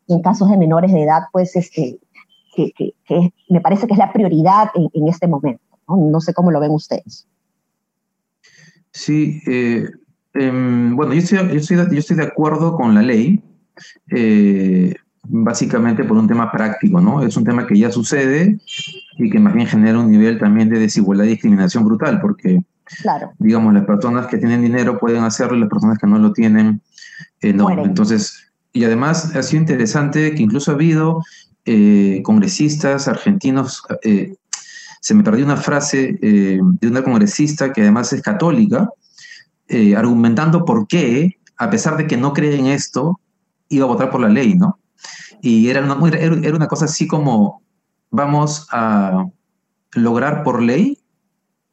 en 0.08 0.24
casos 0.24 0.50
de 0.50 0.58
menores 0.58 0.92
de 0.92 1.04
edad, 1.04 1.24
pues 1.32 1.56
este, 1.56 2.00
que, 2.56 2.94
me 3.50 3.62
parece 3.62 3.88
que 3.88 3.94
es 3.94 4.00
la 4.00 4.14
prioridad 4.14 4.70
en, 4.76 5.08
este 5.08 5.28
momento. 5.28 5.64
¿no? 5.88 6.22
sé 6.22 6.34
cómo 6.34 6.52
lo 6.52 6.60
ven 6.60 6.72
ustedes. 6.72 7.28
Sí, 8.92 9.42
eh, 9.48 9.90
em, 10.34 10.96
bueno, 10.96 11.14
yo 11.14 11.20
estoy, 11.20 11.40
yo, 11.50 11.98
estoy, 12.00 12.18
de 12.18 12.24
acuerdo 12.24 12.76
con 12.76 12.94
la 12.94 13.02
ley, 13.02 13.42
eh, 14.10 14.94
básicamente 15.24 16.04
por 16.04 16.18
un 16.18 16.28
tema 16.28 16.52
práctico, 16.52 17.00
¿no? 17.00 17.24
Es 17.24 17.38
un 17.38 17.44
tema 17.44 17.68
que 17.68 17.78
ya 17.78 17.92
sucede 17.92 18.60
y 19.18 19.30
que 19.30 19.40
más 19.40 19.54
bien 19.54 19.68
genera 19.68 20.00
un 20.00 20.12
nivel 20.12 20.40
también 20.40 20.70
de 20.70 20.80
desigualdad 20.80 21.26
y 21.26 21.30
discriminación 21.30 21.86
brutal, 21.86 22.20
porque, 22.22 22.62
claro. 23.02 23.32
digamos, 23.40 23.74
las 23.74 23.86
personas 23.86 24.28
que 24.28 24.38
tienen 24.38 24.62
dinero 24.62 25.00
pueden 25.00 25.24
hacerlo 25.24 25.58
y 25.58 25.62
las 25.62 25.70
personas 25.70 25.98
que 25.98 26.08
no 26.08 26.20
lo 26.20 26.34
tienen, 26.34 26.82
eh, 27.42 27.54
no. 27.54 27.70
Entonces, 27.70 28.52
y 28.74 28.84
además 28.84 29.36
ha 29.36 29.44
sido 29.44 29.62
interesante 29.62 30.34
que 30.34 30.44
incluso 30.44 30.72
ha 30.72 30.76
habido 30.76 31.24
eh, 31.66 32.22
congresistas 32.24 33.08
argentinos, 33.08 33.84
eh, 34.04 34.36
se 35.00 35.14
me 35.14 35.24
perdió 35.24 35.46
una 35.46 35.58
frase 35.58 36.18
eh, 36.22 36.60
de 36.62 36.88
una 36.88 37.04
congresista 37.04 37.72
que 37.72 37.82
además 37.82 38.14
es 38.14 38.22
católica, 38.22 38.90
argumentando 39.96 40.66
por 40.66 40.86
qué, 40.86 41.38
a 41.56 41.70
pesar 41.70 41.96
de 41.96 42.06
que 42.06 42.18
no 42.18 42.34
cree 42.34 42.60
en 42.60 42.66
esto, 42.66 43.22
iba 43.70 43.86
a 43.86 43.88
votar 43.88 44.10
por 44.10 44.20
la 44.20 44.28
ley, 44.28 44.56
¿no? 44.56 44.80
Y 45.42 45.70
era 45.70 45.82
una, 45.82 46.10
era 46.10 46.56
una 46.56 46.68
cosa 46.68 46.86
así 46.86 47.08
como, 47.08 47.64
vamos 48.10 48.68
a 48.70 49.28
lograr 49.94 50.44
por 50.44 50.62
ley 50.62 51.00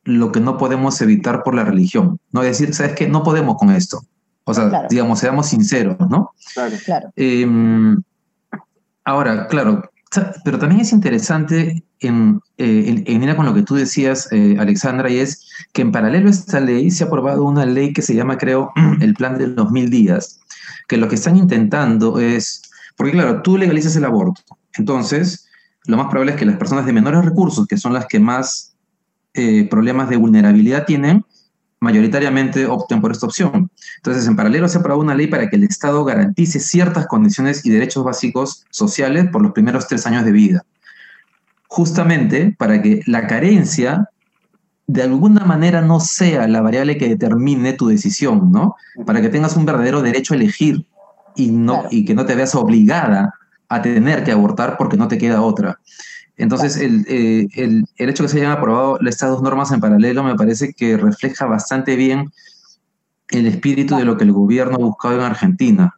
lo 0.05 0.31
que 0.31 0.39
no 0.39 0.57
podemos 0.59 1.01
evitar 1.01 1.43
por 1.43 1.55
la 1.55 1.65
religión. 1.65 2.19
No 2.31 2.43
es 2.43 2.59
decir, 2.59 2.73
¿sabes 2.73 2.95
qué? 2.95 3.09
No 3.09 3.25
podemos 3.25 3.57
con 3.57 3.71
esto. 3.71 4.01
O 4.45 4.55
sea, 4.55 4.87
digamos, 4.89 5.19
seamos 5.19 5.49
sinceros, 5.49 5.99
¿no? 6.09 6.33
Claro, 6.55 6.77
claro. 6.83 7.13
Em, 7.17 8.03
Ahora, 9.09 9.47
claro, 9.47 9.91
pero 10.45 10.59
también 10.59 10.83
es 10.83 10.93
interesante 10.93 11.83
en, 12.01 12.43
eh, 12.59 13.35
con 13.35 13.47
lo 13.47 13.55
que 13.55 13.63
tú 13.63 13.75
decías, 13.75 14.31
eh, 14.33 14.57
Alexandra, 14.59 15.09
y 15.09 15.17
es 15.17 15.47
que 15.73 15.81
en 15.81 15.93
paralelo 15.93 16.29
a 16.29 16.31
esta 16.31 16.61
ley 16.61 16.91
se 16.91 17.05
ha 17.05 17.07
aprobado 17.07 17.43
una 17.45 17.65
ley 17.65 17.95
que 17.95 18.03
se 18.03 18.15
llama, 18.15 18.37
creo, 18.37 18.71
el 19.01 19.15
plan 19.15 19.39
de 19.39 19.47
los 19.47 19.71
mil 19.71 19.89
días, 19.89 20.41
que 20.89 20.99
lo 20.99 21.09
que 21.09 21.15
están 21.15 21.39
intentando 21.39 22.21
es, 22.21 22.61
porque 22.99 23.13
claro, 23.13 23.41
tú 23.41 23.57
legalizas 23.57 23.97
el 23.97 24.05
aborto, 24.05 24.43
entonces 24.75 25.49
lo 25.87 25.97
más 25.97 26.09
probable 26.09 26.33
es 26.33 26.39
que 26.39 26.45
las 26.45 26.59
personas 26.59 26.85
de 26.85 26.93
menores 26.93 27.25
recursos, 27.25 27.67
que 27.67 27.79
son 27.79 27.95
las 27.95 28.05
que 28.09 28.21
más 28.21 28.75
eh, 29.33 29.67
problemas 29.71 30.11
de 30.11 30.19
vulnerabilidad 30.19 30.85
tienen, 30.85 31.25
mayoritariamente 31.81 32.67
opten 32.67 33.01
por 33.01 33.13
esta 33.13 33.27
opción. 33.27 33.71
Entonces, 33.97 34.27
en 34.27 34.37
paralelo 34.37 34.69
se 34.69 34.79
ha 34.79 34.81
aprobado 34.81 35.03
una 35.03 35.15
ley 35.15 35.27
para 35.27 35.49
que 35.49 35.57
el 35.57 35.65
Estado 35.65 36.05
garantice 36.05 36.61
ciertas 36.61 37.07
condiciones 37.07 37.65
y 37.65 37.71
derechos 37.71 38.05
básicos 38.05 38.67
sociales 38.71 39.29
por 39.31 39.43
los 39.43 39.53
primeros 39.53 39.87
tres 39.87 40.07
años 40.07 40.25
de 40.25 40.33
vida. 40.33 40.65
Justamente 41.69 42.55
para 42.59 42.83
que 42.83 43.03
la 43.07 43.27
carencia 43.27 44.09
de 44.87 45.03
alguna 45.03 45.45
manera 45.45 45.83
no 45.83 46.01
sea 46.01 46.49
la 46.49 46.63
variable 46.63 46.97
que 46.97 47.11
determine 47.11 47.75
tu 47.75 47.89
decisión, 47.89 48.51
¿no? 48.51 48.75
Para 49.05 49.21
que 49.21 49.29
tengas 49.29 49.55
un 49.55 49.67
verdadero 49.67 50.01
derecho 50.01 50.33
a 50.33 50.39
elegir 50.39 50.87
y, 51.37 51.51
no, 51.51 51.85
y 51.91 52.07
que 52.07 52.15
no 52.15 52.25
te 52.25 52.35
veas 52.35 52.55
obligada 52.55 53.35
a 53.69 53.83
tener 53.83 54.25
que 54.25 54.33
abortar 54.33 54.77
porque 54.79 54.97
no 54.97 55.09
te 55.09 55.19
queda 55.19 55.43
otra. 55.43 55.79
Entonces, 56.39 56.81
eh, 56.81 57.49
el, 57.55 57.85
hecho 57.97 58.23
que 58.23 58.29
se 58.29 58.39
hayan 58.39 58.53
aprobado 58.53 58.99
estas 59.01 59.31
dos 59.31 59.43
normas 59.43 59.73
en 59.73 59.81
paralelo 59.81 60.23
me 60.23 60.37
parece 60.37 60.73
que 60.73 60.97
refleja 60.97 61.47
bastante 61.47 61.97
bien 61.97 62.31
el 63.31 63.47
espíritu 63.47 63.97
de 63.97 64.05
lo 64.05 64.17
que 64.17 64.25
el 64.25 64.33
gobierno 64.33 64.77
ha 64.77 64.79
buscado 64.79 65.17
en 65.17 65.23
Argentina. 65.23 65.97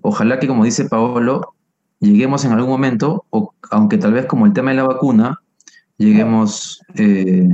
Ojalá 0.00 0.40
que, 0.40 0.48
como 0.48 0.64
dice 0.64 0.86
Paolo, 0.86 1.54
lleguemos 2.00 2.44
en 2.44 2.52
algún 2.52 2.70
momento, 2.70 3.24
o, 3.30 3.54
aunque 3.70 3.98
tal 3.98 4.12
vez 4.12 4.26
como 4.26 4.46
el 4.46 4.52
tema 4.52 4.72
de 4.72 4.78
la 4.78 4.82
vacuna, 4.82 5.40
lleguemos 5.96 6.82
eh, 6.96 7.48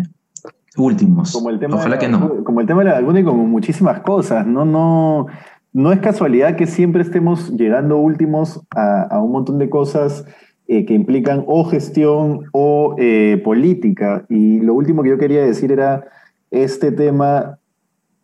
últimos. 0.78 1.34
Ojalá 1.34 1.98
que 1.98 2.08
no. 2.08 2.42
Como 2.42 2.62
el 2.62 2.66
tema 2.66 2.84
de 2.84 2.88
la 2.88 3.00
vacuna 3.00 3.20
y 3.20 3.24
como 3.24 3.44
muchísimas 3.44 4.00
cosas. 4.00 4.46
No, 4.46 4.64
no, 4.64 5.26
no 5.74 5.92
es 5.92 6.00
casualidad 6.00 6.56
que 6.56 6.66
siempre 6.66 7.02
estemos 7.02 7.50
llegando 7.50 7.98
últimos 7.98 8.62
a, 8.74 9.02
a 9.02 9.20
un 9.20 9.32
montón 9.32 9.58
de 9.58 9.68
cosas 9.68 10.24
eh, 10.70 10.84
que 10.84 10.92
implican 10.92 11.44
o 11.46 11.64
gestión 11.64 12.42
o 12.52 12.94
eh, 12.98 13.40
política. 13.42 14.26
Y 14.28 14.60
lo 14.60 14.74
último 14.74 15.02
que 15.02 15.08
yo 15.08 15.16
quería 15.16 15.42
decir 15.42 15.72
era, 15.72 16.04
este 16.50 16.92
tema, 16.92 17.58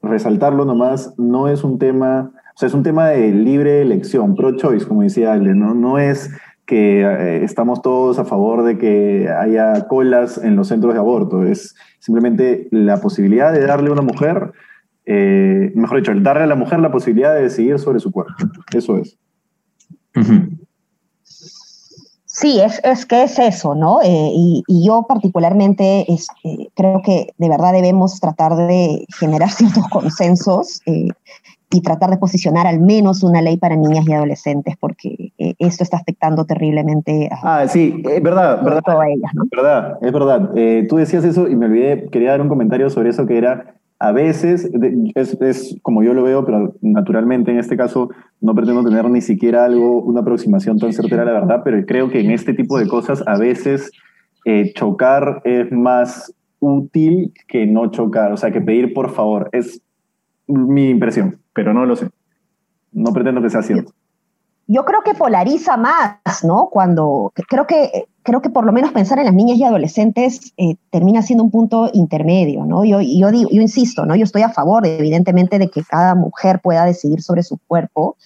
resaltarlo 0.02 0.66
nomás, 0.66 1.14
no 1.18 1.48
es 1.48 1.64
un 1.64 1.78
tema, 1.78 2.32
o 2.54 2.58
sea, 2.58 2.66
es 2.66 2.74
un 2.74 2.82
tema 2.82 3.08
de 3.08 3.32
libre 3.32 3.80
elección, 3.80 4.34
pro-choice, 4.34 4.86
como 4.86 5.00
decía 5.00 5.32
Ale, 5.32 5.54
¿no? 5.54 5.72
No 5.72 5.98
es 5.98 6.30
que 6.66 7.00
eh, 7.00 7.44
estamos 7.44 7.80
todos 7.80 8.18
a 8.18 8.26
favor 8.26 8.62
de 8.62 8.76
que 8.76 9.26
haya 9.30 9.88
colas 9.88 10.36
en 10.36 10.54
los 10.54 10.68
centros 10.68 10.92
de 10.92 11.00
aborto, 11.00 11.46
es 11.46 11.74
simplemente 11.98 12.68
la 12.70 13.00
posibilidad 13.00 13.54
de 13.54 13.64
darle 13.64 13.88
a 13.88 13.92
una 13.92 14.02
mujer, 14.02 14.52
mejor 15.06 15.96
dicho, 15.96 16.12
darle 16.16 16.42
a 16.42 16.46
la 16.46 16.56
mujer 16.56 16.78
la 16.80 16.92
posibilidad 16.92 17.34
de 17.34 17.44
decidir 17.44 17.78
sobre 17.78 18.00
su 18.00 18.12
cuerpo. 18.12 18.34
Eso 18.74 18.98
es. 18.98 19.18
Sí, 22.34 22.60
es, 22.60 22.80
es, 22.82 23.06
que 23.06 23.22
es 23.22 23.38
eso, 23.38 23.76
¿no? 23.76 24.02
Eh, 24.02 24.08
y, 24.34 24.64
yo 24.84 25.04
particularmente 25.08 26.04
este, 26.12 26.68
creo 26.74 27.00
que 27.00 27.32
de 27.38 27.48
verdad 27.48 27.72
debemos 27.72 28.18
tratar 28.18 28.56
de 28.56 29.06
generar 29.20 29.48
ciertos 29.50 29.86
consensos 29.88 30.80
eh, 30.86 31.10
y 31.70 31.80
tratar 31.80 32.10
de 32.10 32.16
posicionar 32.16 32.66
al 32.66 32.80
menos 32.80 33.22
una 33.22 33.40
ley 33.40 33.56
para 33.56 33.76
niñas 33.76 34.04
y 34.08 34.12
adolescentes, 34.12 34.74
porque 34.80 35.32
eh, 35.38 35.54
esto 35.60 35.84
está 35.84 35.98
afectando 35.98 36.44
terriblemente 36.44 37.28
a, 37.30 37.60
ah, 37.62 37.68
sí, 37.68 38.02
es 38.10 38.22
verdad, 38.22 38.64
verdad, 38.64 38.82
ellas, 39.08 39.30
¿no? 39.34 39.44
verdad, 39.56 39.98
es 40.02 40.12
verdad. 40.12 40.50
tú 40.88 40.96
decías 40.96 41.22
eso 41.22 41.46
y 41.46 41.54
me 41.54 41.66
olvidé, 41.66 42.08
quería 42.10 42.32
dar 42.32 42.40
un 42.40 42.48
comentario 42.48 42.90
sobre 42.90 43.10
eso 43.10 43.26
que 43.26 43.38
era 43.38 43.76
a 43.98 44.12
veces, 44.12 44.70
es, 45.14 45.76
como 45.82 46.02
yo 46.02 46.14
lo 46.14 46.22
veo, 46.22 46.44
pero 46.44 46.74
naturalmente 46.80 47.50
en 47.50 47.58
este 47.58 47.76
caso 47.76 48.10
no 48.40 48.54
pretendo 48.54 48.84
tener 48.84 49.08
ni 49.08 49.20
siquiera 49.20 49.64
algo, 49.64 50.02
una 50.02 50.20
aproximación 50.20 50.78
tan 50.78 50.92
certera 50.92 51.22
a 51.22 51.26
la 51.26 51.32
verdad, 51.32 51.62
pero 51.64 51.84
creo 51.86 52.10
que 52.10 52.20
en 52.20 52.30
este 52.30 52.54
tipo 52.54 52.78
de 52.78 52.86
cosas 52.86 53.22
a 53.26 53.38
veces 53.38 53.90
eh, 54.44 54.72
chocar 54.74 55.40
es 55.44 55.70
más 55.72 56.34
útil 56.58 57.32
que 57.46 57.66
no 57.66 57.90
chocar, 57.90 58.32
o 58.32 58.36
sea, 58.36 58.50
que 58.50 58.60
pedir 58.60 58.92
por 58.92 59.10
favor. 59.10 59.48
Es 59.52 59.80
mi 60.46 60.90
impresión, 60.90 61.38
pero 61.52 61.72
no 61.72 61.86
lo 61.86 61.96
sé. 61.96 62.08
No 62.92 63.12
pretendo 63.12 63.40
que 63.40 63.50
sea 63.50 63.62
cierto 63.62 63.92
yo 64.66 64.84
creo 64.84 65.02
que 65.02 65.14
polariza 65.14 65.76
más, 65.76 66.44
¿no? 66.44 66.68
Cuando 66.70 67.32
creo 67.48 67.66
que, 67.66 68.06
creo 68.24 68.42
que 68.42 68.50
por 68.50 68.64
lo 68.64 68.72
menos 68.72 68.90
pensar 68.92 69.18
en 69.18 69.26
las 69.26 69.34
niñas 69.34 69.58
y 69.58 69.64
adolescentes 69.64 70.52
eh, 70.56 70.76
termina 70.90 71.22
siendo 71.22 71.44
un 71.44 71.50
punto 71.50 71.90
intermedio, 71.92 72.64
¿no? 72.64 72.84
Yo, 72.84 73.00
yo, 73.00 73.30
digo, 73.30 73.50
yo 73.50 73.60
insisto, 73.60 74.06
¿no? 74.06 74.16
Yo 74.16 74.24
estoy 74.24 74.42
a 74.42 74.48
favor, 74.48 74.84
evidentemente, 74.86 75.58
de 75.58 75.68
que 75.68 75.84
cada 75.84 76.14
mujer 76.14 76.60
pueda 76.60 76.84
decidir 76.84 77.22
sobre 77.22 77.42
su 77.42 77.58
cuerpo, 77.68 78.16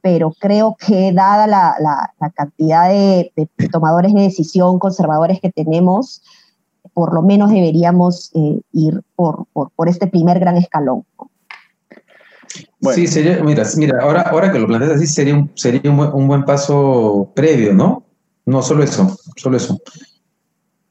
pero 0.00 0.32
creo 0.38 0.76
que 0.78 1.12
dada 1.12 1.46
la, 1.46 1.74
la, 1.80 2.30
cantidad 2.30 2.88
de, 2.88 3.32
tomadores 3.70 4.14
de 4.14 4.22
decisión 4.22 4.78
conservadores 4.78 5.40
que 5.40 5.50
tenemos, 5.50 6.22
por 6.94 7.12
lo 7.12 7.22
menos 7.22 7.50
deberíamos 7.50 8.30
eh, 8.34 8.60
ir 8.72 9.02
por, 9.16 9.46
por, 9.52 9.70
por, 9.72 9.88
este 9.88 10.06
primer 10.06 10.38
gran 10.38 10.56
escalón. 10.56 11.04
Sí, 12.94 13.06
sería, 13.06 13.42
mira, 13.42 13.64
mira 13.76 13.98
ahora, 14.02 14.22
ahora 14.22 14.52
que 14.52 14.58
lo 14.58 14.66
planteas 14.66 14.92
así, 14.92 15.06
sería, 15.06 15.34
un, 15.34 15.50
sería 15.54 15.90
un, 15.90 16.28
buen, 16.28 16.44
paso 16.44 17.30
previo, 17.34 17.72
¿no? 17.72 18.04
No, 18.46 18.62
solo 18.62 18.82
eso, 18.82 19.16
solo 19.36 19.56
eso. 19.56 19.80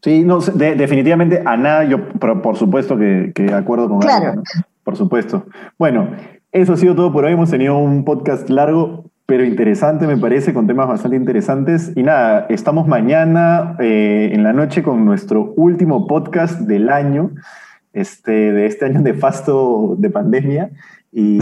Sí, 0.04 0.24
no, 0.24 0.40
definitivamente 0.40 1.44
a 1.46 1.58
nada, 1.58 1.84
yo 1.84 2.10
por, 2.10 2.58
supuesto 2.58 2.98
que, 2.98 3.32
que, 3.36 3.44
de 3.44 3.54
acuerdo 3.54 3.88
con 3.88 4.00
claro. 4.00 4.42
por 4.84 4.98
supuesto. 4.98 5.46
Bueno, 5.78 6.10
eso 6.52 6.74
ha 6.74 6.78
sido 6.78 6.96
todo 6.96 7.14
por 7.14 7.24
hoy. 7.24 7.34
Hemos 7.34 7.52
tenido 7.52 7.78
un 7.78 8.04
podcast 8.04 8.50
largo, 8.50 9.06
pero 9.28 9.46
interesante, 9.46 10.08
me 10.08 10.18
parece, 10.18 10.54
con 10.54 10.66
temas 10.66 10.88
bastante 10.88 11.18
interesantes. 11.18 11.92
Y 11.96 12.04
nada, 12.04 12.48
estamos 12.50 12.88
mañana 12.88 13.76
eh, 13.80 14.32
en 14.34 14.44
la 14.44 14.54
noche 14.54 14.82
con 14.82 15.06
nuestro 15.06 15.54
último 15.56 16.08
podcast 16.08 16.62
del 16.62 16.90
año, 16.90 17.32
este, 17.94 18.32
de 18.32 18.66
este 18.66 18.86
año 18.86 19.02
de 19.02 19.14
fasto 19.14 19.96
de 20.00 20.10
pandemia. 20.10 20.72
Y, 21.12 21.40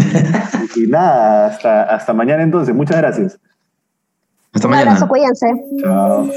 nada, 0.87 1.47
hasta, 1.47 1.83
hasta 1.83 2.13
mañana 2.13 2.43
entonces. 2.43 2.75
Muchas 2.75 2.97
gracias. 2.97 3.39
Hasta 4.59 4.67
mañana. 4.67 4.91
Un 4.91 4.97
abrazo, 4.97 5.07
cuídense. 5.07 5.47
Chao. 5.81 6.27